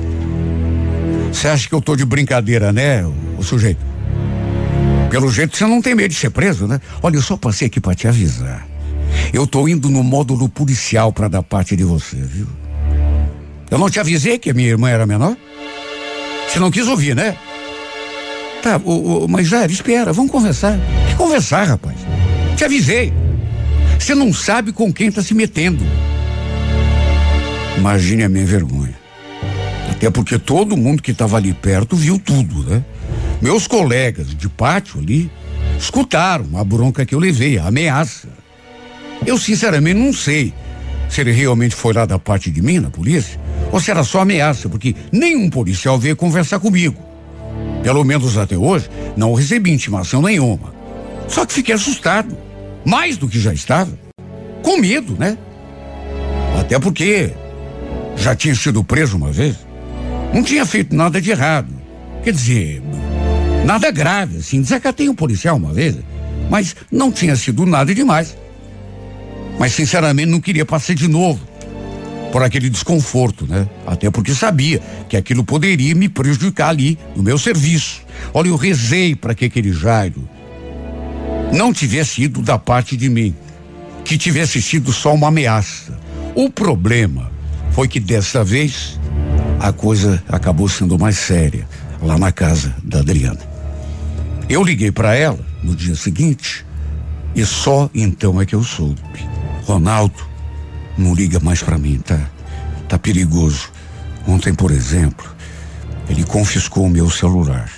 [1.32, 3.80] Você acha que eu tô de brincadeira, né, o, o, sujeito?
[5.10, 6.80] Pelo jeito você não tem medo de ser preso, né?
[7.02, 8.68] Olha, eu só passei aqui para te avisar.
[9.34, 12.48] Eu tô indo no módulo policial para dar parte de você, viu?
[13.70, 15.36] Eu não te avisei que a minha irmã era menor?
[16.48, 17.38] Você não quis ouvir, né?
[18.62, 20.78] Tá, o, o, mas Jair, espera, vamos conversar.
[21.10, 21.98] Que conversar, rapaz?
[22.56, 23.14] Te avisei.
[24.00, 25.84] Você não sabe com quem tá se metendo.
[27.78, 29.07] Imagine a minha vergonha.
[29.98, 32.86] Até porque todo mundo que estava ali perto viu tudo, né?
[33.42, 35.30] Meus colegas de pátio ali
[35.78, 38.30] escutaram a bronca que eu levei, a ameaça.
[39.26, 40.54] Eu sinceramente não sei
[41.10, 43.40] se ele realmente foi lá da parte de mim, na polícia,
[43.72, 47.02] ou se era só ameaça, porque nenhum policial veio conversar comigo.
[47.82, 50.76] Pelo menos até hoje, não recebi intimação nenhuma.
[51.28, 52.38] Só que fiquei assustado,
[52.86, 53.98] mais do que já estava.
[54.62, 55.36] Com medo, né?
[56.60, 57.34] Até porque
[58.16, 59.67] já tinha sido preso uma vez.
[60.34, 61.74] Não tinha feito nada de errado.
[62.24, 62.82] Quer dizer,
[63.66, 64.62] nada grave, assim.
[64.62, 65.98] Desacatei um policial uma vez,
[66.50, 68.38] mas não tinha sido nada demais.
[69.60, 71.40] Mas sinceramente não queria passar de novo
[72.32, 73.68] por aquele desconforto, né?
[73.86, 78.02] Até porque sabia que aquilo poderia me prejudicar ali no meu serviço.
[78.34, 80.28] Olha, eu rezei para que aquele Jairo
[81.52, 83.34] não tivesse ido da parte de mim,
[84.04, 85.98] que tivesse sido só uma ameaça.
[86.36, 87.32] O problema
[87.72, 89.00] foi que dessa vez
[89.60, 91.68] a coisa acabou sendo mais séria
[92.02, 93.40] lá na casa da Adriana.
[94.50, 96.66] Eu liguei para ela no dia seguinte
[97.36, 99.02] e só então é que eu soube.
[99.66, 100.26] Ronaldo,
[100.98, 102.20] não liga mais para mim, tá?
[102.88, 103.70] Tá perigoso.
[104.28, 105.28] Ontem, por exemplo,
[106.10, 107.70] ele confiscou o meu celular.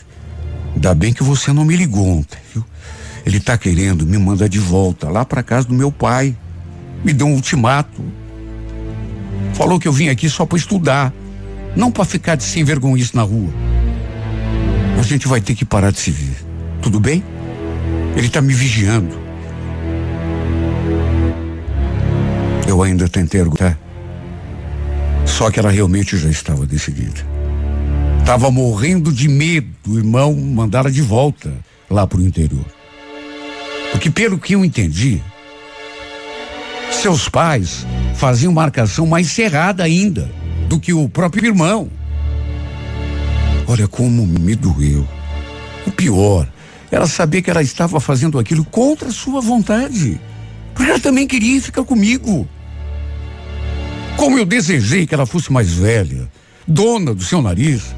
[0.74, 2.64] Ainda bem que você não me ligou ontem, viu?
[3.26, 6.36] Ele tá querendo me mandar de volta lá para casa do meu pai.
[7.04, 8.04] Me deu um ultimato.
[9.54, 11.14] Falou que eu vim aqui só para estudar,
[11.76, 13.52] não para ficar de sem vergonhice na rua.
[14.98, 16.36] A gente vai ter que parar de se ver.
[16.82, 17.24] Tudo bem?
[18.16, 19.18] Ele tá me vigiando.
[22.68, 23.78] Eu ainda tentei argumentar.
[25.26, 27.22] Só que ela realmente já estava decidida.
[28.20, 31.52] Estava morrendo de medo do irmão mandá-la de volta
[31.90, 32.66] lá para o interior.
[33.92, 35.22] Porque, pelo que eu entendi,
[36.92, 40.39] seus pais faziam marcação mais cerrada ainda
[40.70, 41.90] do que o próprio irmão.
[43.68, 45.06] Olha como me doeu.
[45.86, 46.48] O pior
[46.92, 50.22] era saber que ela estava fazendo aquilo contra sua vontade.
[50.76, 52.48] Porque ela também queria ficar comigo.
[54.16, 56.30] Como eu desejei que ela fosse mais velha,
[56.68, 57.96] dona do seu nariz,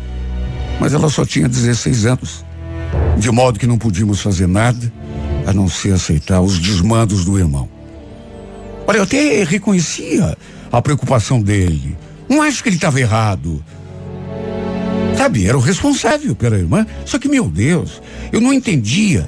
[0.80, 2.46] mas ela só tinha 16 anos.
[3.18, 4.92] De modo que não podíamos fazer nada
[5.46, 7.68] a não ser aceitar os desmandos do irmão.
[8.88, 10.38] Olha, eu até reconhecia
[10.72, 11.98] a preocupação dele.
[12.32, 13.62] Não acho que ele estava errado.
[15.18, 16.88] Sabe, era o responsável pela irmã.
[17.06, 18.02] Só que, meu Deus,
[18.32, 19.28] eu não entendia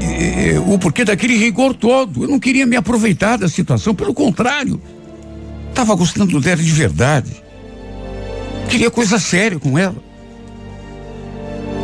[0.00, 2.24] eh, o porquê daquele rigor todo.
[2.24, 4.80] Eu não queria me aproveitar da situação, pelo contrário.
[5.68, 7.30] Estava gostando dela de verdade.
[8.66, 10.02] Queria coisa séria com ela.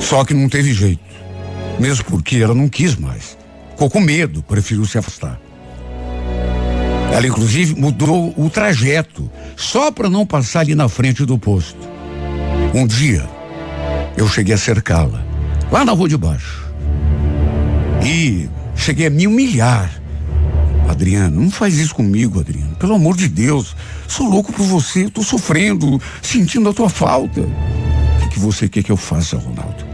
[0.01, 1.05] Só que não teve jeito.
[1.79, 3.37] Mesmo porque ela não quis mais.
[3.73, 5.39] Ficou com medo, preferiu se afastar.
[7.13, 11.89] Ela, inclusive, mudou o trajeto, só para não passar ali na frente do posto.
[12.75, 13.29] Um dia,
[14.17, 15.25] eu cheguei a cercá-la,
[15.71, 16.67] lá na rua de baixo.
[18.05, 19.91] E cheguei a me humilhar
[20.89, 22.75] Adriano, não faz isso comigo, Adriano.
[22.77, 23.77] Pelo amor de Deus.
[24.07, 27.43] Sou louco por você, tô sofrendo, sentindo a tua falta.
[27.43, 29.87] O que, que você quer que eu faça, Ronaldo?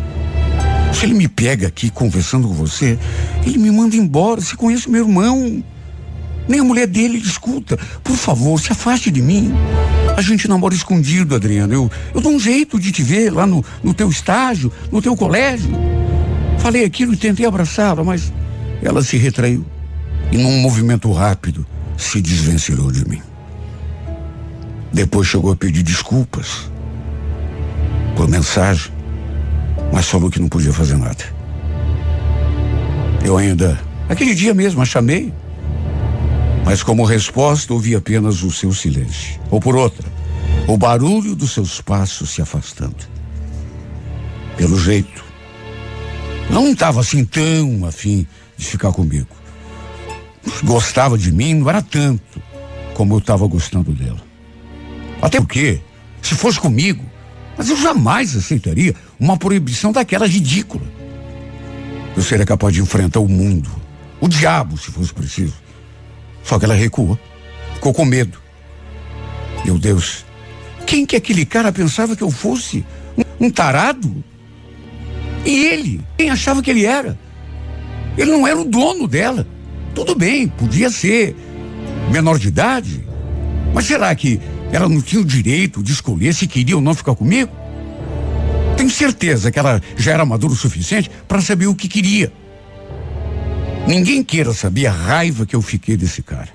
[0.93, 2.97] Se ele me pega aqui conversando com você,
[3.45, 4.41] ele me manda embora.
[4.41, 5.63] Você conhece meu irmão.
[6.49, 7.79] Nem a mulher dele escuta.
[8.03, 9.53] Por favor, se afaste de mim.
[10.17, 11.73] A gente namora escondido, Adriano.
[11.73, 15.17] Eu, eu dou um jeito de te ver lá no, no teu estágio, no teu
[15.17, 15.71] colégio.
[16.59, 18.33] Falei aquilo e tentei abraçá-la, mas
[18.83, 19.65] ela se retraiu
[20.31, 21.67] e, num movimento rápido,
[21.97, 23.23] se desvencilhou de mim.
[24.93, 26.71] Depois chegou a pedir desculpas
[28.17, 28.93] por mensagem,
[29.93, 31.25] mas falou que não podia fazer nada.
[33.25, 33.79] Eu ainda,
[34.09, 35.33] aquele dia mesmo, a chamei,
[36.65, 39.41] mas como resposta ouvi apenas o seu silêncio.
[39.51, 40.11] Ou por outra,
[40.67, 42.97] o barulho dos seus passos se afastando.
[44.57, 45.25] Pelo jeito,
[46.49, 49.45] não estava assim tão afim de ficar comigo
[50.63, 52.43] gostava de mim não era tanto
[52.95, 54.21] como eu estava gostando dela.
[55.21, 55.81] Até porque,
[56.23, 57.05] se fosse comigo,
[57.57, 60.85] mas eu jamais aceitaria uma proibição daquela ridícula.
[62.17, 63.71] Eu seria capaz de enfrentar o mundo,
[64.21, 65.64] o diabo, se fosse preciso.
[66.45, 67.19] Só que ela recuou,
[67.75, 68.39] ficou com medo.
[69.65, 70.25] Meu Deus,
[70.87, 72.85] quem que aquele cara pensava que eu fosse?
[73.17, 74.23] Um, um tarado?
[75.45, 77.19] E ele, quem achava que ele era?
[78.17, 79.47] Ele não era o dono dela.
[79.95, 81.35] Tudo bem, podia ser
[82.11, 83.05] menor de idade,
[83.73, 84.41] mas será que
[84.73, 87.51] ela não tinha o direito de escolher se queria ou não ficar comigo?
[88.77, 92.33] Tenho certeza que ela já era madura o suficiente para saber o que queria.
[93.87, 96.49] Ninguém queira saber a raiva que eu fiquei desse cara.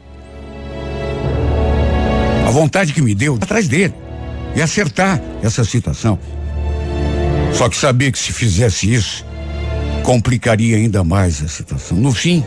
[2.48, 3.94] A vontade que me deu atrás dele
[4.56, 6.18] e acertar essa situação.
[7.54, 9.26] Só que sabia que se fizesse isso,
[10.04, 11.98] complicaria ainda mais a situação.
[11.98, 12.44] No fim,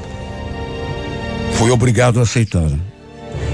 [1.54, 2.68] fui obrigado a aceitar.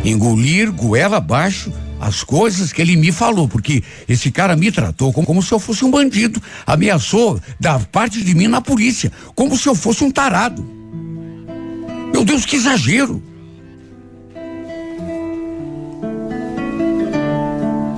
[0.04, 1.70] Engolir goela abaixo
[2.00, 5.58] as coisas que ele me falou, porque esse cara me tratou como, como se eu
[5.58, 10.10] fosse um bandido, ameaçou dar parte de mim na polícia, como se eu fosse um
[10.10, 10.77] tarado.
[12.18, 13.22] Meu Deus, que exagero!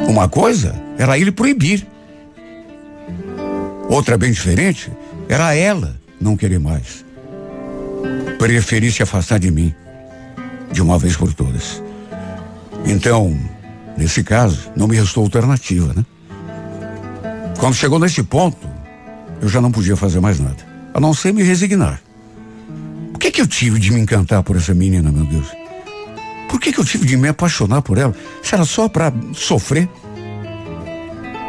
[0.06, 1.86] Uma coisa era ele proibir.
[3.88, 4.92] Outra bem diferente
[5.26, 7.02] era ela não querer mais.
[8.38, 9.74] Preferir se afastar de mim,
[10.70, 11.82] de uma vez por todas.
[12.84, 13.34] Então,
[13.96, 16.04] nesse caso, não me restou alternativa, né?
[17.58, 18.68] Quando chegou nesse ponto,
[19.40, 20.62] eu já não podia fazer mais nada,
[20.92, 22.02] a não ser me resignar.
[23.31, 25.47] Que que eu tive de me encantar por essa menina, meu Deus?
[26.49, 28.12] Por que que eu tive de me apaixonar por ela?
[28.43, 29.89] Se era só para sofrer?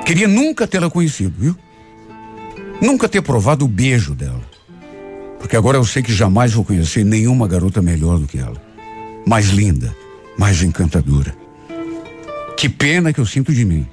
[0.05, 1.57] Queria nunca tê-la conhecido, viu?
[2.79, 4.43] Nunca ter provado o beijo dela.
[5.39, 8.61] Porque agora eu sei que jamais vou conhecer nenhuma garota melhor do que ela.
[9.25, 9.91] Mais linda,
[10.37, 11.35] mais encantadora.
[12.57, 13.87] Que pena que eu sinto de mim.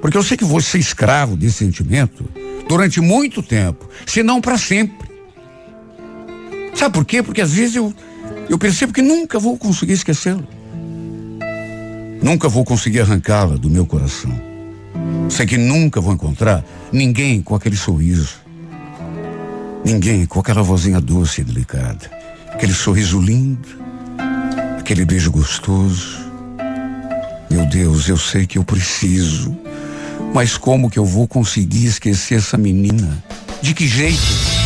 [0.00, 2.24] Porque eu sei que vou ser escravo desse sentimento
[2.66, 5.09] durante muito tempo, se não para sempre.
[6.80, 7.22] Sabe por quê?
[7.22, 7.92] Porque às vezes eu,
[8.48, 10.42] eu percebo que nunca vou conseguir esquecê-la.
[12.22, 14.32] Nunca vou conseguir arrancá-la do meu coração.
[15.28, 18.36] Sei que nunca vou encontrar ninguém com aquele sorriso.
[19.84, 22.10] Ninguém com aquela vozinha doce e delicada.
[22.48, 23.68] Aquele sorriso lindo.
[24.78, 26.32] Aquele beijo gostoso.
[27.50, 29.54] Meu Deus, eu sei que eu preciso.
[30.32, 33.22] Mas como que eu vou conseguir esquecer essa menina?
[33.60, 34.59] De que jeito?